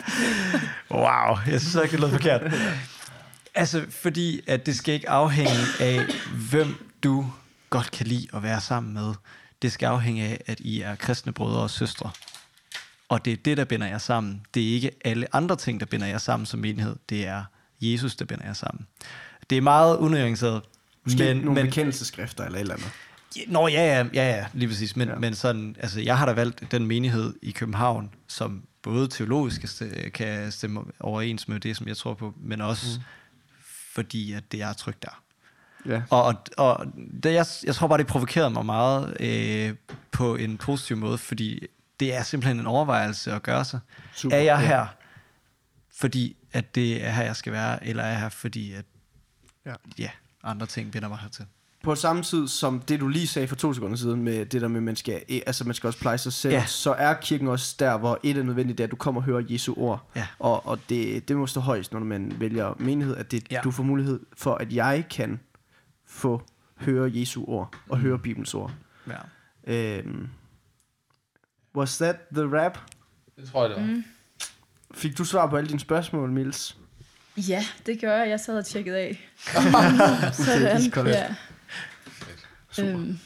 [0.92, 2.42] Wow, jeg synes ikke, det lød forkert.
[3.58, 6.06] Altså, fordi at det skal ikke afhænge af,
[6.50, 7.26] hvem du
[7.70, 9.14] godt kan lide at være sammen med.
[9.62, 12.12] Det skal afhænge af, at I er kristne brødre og søstre.
[13.10, 14.42] Og det er det, der binder jer sammen.
[14.54, 16.96] Det er ikke alle andre ting, der binder jer sammen som menighed.
[17.10, 17.44] Det er
[17.82, 18.88] Jesus, der binder jer sammen.
[19.50, 20.62] Det er meget unuanceret.
[21.04, 22.92] Måske men, nogle men, bekendelseskrifter eller et eller andet.
[23.48, 24.96] Nå ja, ja, ja, ja lige præcis.
[24.96, 25.16] Men, Ja.
[25.16, 29.82] men sådan, altså, jeg har da valgt den menighed i København, som både teologisk
[30.14, 33.04] kan stemme overens med det, som jeg tror på, men også mm.
[33.98, 35.24] Fordi, at det er trygt der.
[35.86, 36.02] Ja.
[36.10, 36.86] Og, og, og
[37.24, 39.76] det, jeg, jeg tror bare, det provokerede mig meget øh,
[40.12, 41.68] på en positiv måde, fordi
[42.00, 43.80] det er simpelthen en overvejelse at gøre sig.
[44.14, 44.68] Super, er jeg ja.
[44.68, 44.86] her,
[45.94, 48.86] fordi at det er her, jeg skal være, eller er jeg her, fordi at
[49.66, 49.74] Ja.
[49.98, 50.10] ja,
[50.44, 51.46] andre ting binder mig hertil?
[51.88, 54.68] På samme tid som det, du lige sagde for to sekunder siden, med det der
[54.68, 56.66] med, at man skal, eh, altså man skal også pleje sig selv, Ja.
[56.66, 59.26] så er kirken også der, hvor et er nødvendigt, det er, at du kommer og
[59.26, 60.10] hører Jesu ord.
[60.16, 60.28] Ja.
[60.40, 63.60] Og, og det, det må stå højst, når man vælger menighed, at det, ja.
[63.64, 65.40] Du får mulighed for, at jeg kan
[66.08, 66.42] få
[66.76, 68.04] høre Jesu ord og mm.
[68.04, 68.72] høre Bibelens ord.
[69.08, 69.74] Ja.
[69.74, 70.28] Øhm,
[71.76, 72.78] was that the rap?
[73.36, 73.88] Det tror jeg, det var.
[73.94, 74.04] Mm.
[74.94, 76.78] Fik du svar på alle dine spørgsmål, Mils?
[77.38, 78.30] ja, det gør jeg.
[78.30, 79.30] Jeg sad og tjekkede af.
[80.40, 81.18] Okay, det er korrekt.
[81.18, 81.36] Ja.
[82.78, 83.00] Super.
[83.00, 83.18] Øhm,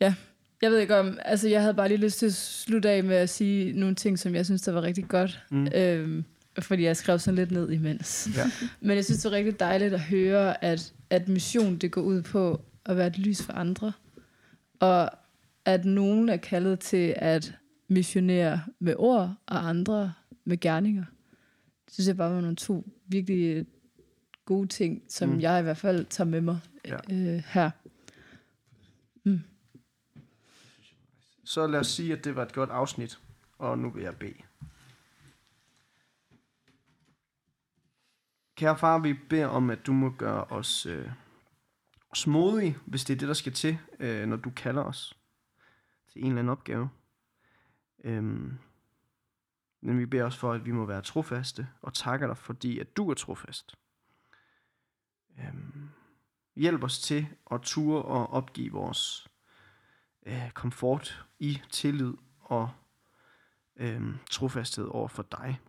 [0.00, 0.14] ja,
[0.62, 3.16] jeg ved ikke om, altså jeg havde bare lige lyst til at slutte af med
[3.16, 5.42] at sige nogle ting, som jeg synes, der var rigtig godt.
[5.50, 5.68] Mm.
[5.74, 6.24] Øhm,
[6.58, 8.28] fordi jeg skrev sådan lidt ned imens.
[8.36, 8.44] Ja.
[8.86, 12.22] Men jeg synes, det var rigtig dejligt at høre, at, at mission det går ud
[12.22, 13.92] på at være et lys for andre.
[14.80, 15.10] Og
[15.64, 17.54] at nogen er kaldet til at
[17.88, 20.12] missionere med ord, og andre
[20.44, 21.04] med gerninger.
[21.86, 23.66] Det synes jeg bare var nogle to virkelig
[24.44, 25.40] gode ting, som mm.
[25.40, 26.58] jeg i hvert fald tager med mig
[26.88, 26.96] Ja.
[27.14, 27.70] øh, her.
[29.24, 29.40] Hmm.
[31.44, 33.20] Så lad os sige, at det var et godt afsnit,
[33.58, 34.42] og nu vil jeg bede.
[38.56, 41.10] Kære far, vi beder om, at du må gøre os, øh,
[42.14, 45.18] smodige, hvis det er det, der skal til, øh, når du kalder os
[46.12, 46.88] til en eller anden opgave.
[48.04, 48.58] Øhm,
[49.80, 52.96] men vi beder også for, at vi må være trofaste, og takker dig, fordi at
[52.96, 53.74] du er trofast.
[55.38, 55.88] Øhm,
[56.56, 59.28] hjælp os til at ture og opgive vores
[60.26, 62.70] øh, komfort i tillid og
[63.76, 65.60] øh, trofasthed over for dig.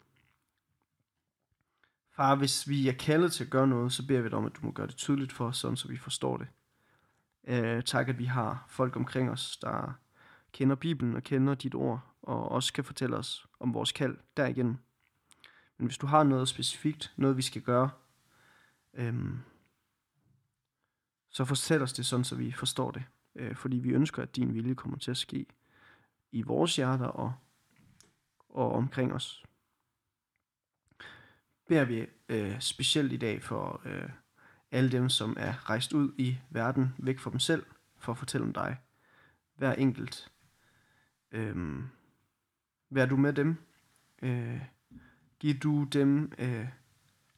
[2.15, 4.55] Far, hvis vi er kaldet til at gøre noget, så beder vi dig om, at
[4.55, 6.47] du må gøre det tydeligt for os, sådan så vi forstår det.
[7.47, 9.93] Øh, tak, at vi har folk omkring os, der
[10.51, 14.77] kender Bibelen og kender dit ord, og også kan fortælle os om vores kald derigennem.
[15.77, 17.89] Men hvis du har noget specifikt, noget vi skal gøre,
[18.93, 19.39] øhm,
[21.35, 23.03] så fortæl os det sådan, så vi forstår det
[23.35, 25.45] øh, fordi vi ønsker, at din vilje kommer til at ske
[26.31, 27.33] i vores hjerter og,
[28.49, 29.45] og omkring os.
[31.67, 34.09] Beder vi øh, specielt i dag for øh,
[34.71, 37.65] alle dem, som er rejst ud i verden, væk fra dem selv,
[37.97, 38.77] for at fortælle om dig.
[39.55, 40.31] Hver enkelt.
[41.31, 41.83] Øh,
[42.89, 43.55] vær du med dem.
[44.21, 44.61] Øh,
[45.39, 46.67] giv du dem øh,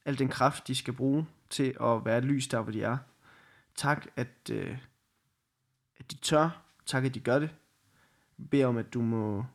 [0.06, 2.98] al den kraft, de skal bruge til at være et lys der, hvor de er.
[3.78, 4.50] Tak, at...
[4.52, 4.78] Øh,
[6.00, 6.64] at de tør.
[6.86, 7.56] Tak, at de gør det.
[8.52, 9.46] beder om, at du må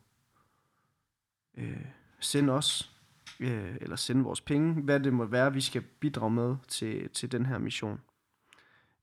[1.54, 1.86] øh,
[2.20, 2.96] sende os,
[3.40, 7.32] øh, eller sende vores penge, hvad det må være, vi skal bidrage med til, til
[7.32, 8.00] den her mission.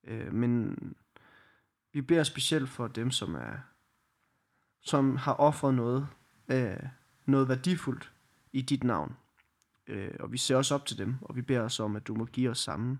[0.04, 0.78] Øh, men
[1.94, 3.58] vi beder specielt for dem, som er
[4.82, 6.08] som har offret noget,
[6.48, 6.84] øh,
[7.26, 8.14] noget værdifuldt
[8.54, 9.16] i dit navn.
[9.88, 12.16] Øh, og vi ser også op til dem, og vi beder os om, at du
[12.16, 13.00] må give os samme,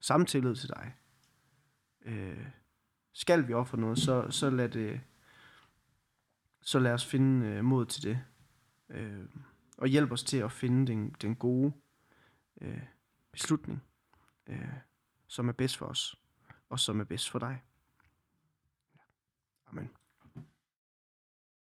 [0.00, 0.94] samme tillid til dig.
[2.08, 2.46] Øh,
[3.12, 5.00] skal vi ofre noget, så, så lad det,
[6.60, 8.24] så lad os finde øh, mod til det.
[8.88, 9.26] Øh,
[9.78, 11.72] og hjælp os til at finde den, den gode
[12.60, 12.82] øh,
[13.32, 13.82] beslutning,
[14.46, 14.72] øh,
[15.26, 16.20] som er bedst for os,
[16.68, 17.62] og som er bedst for dig.
[19.66, 19.90] Amen.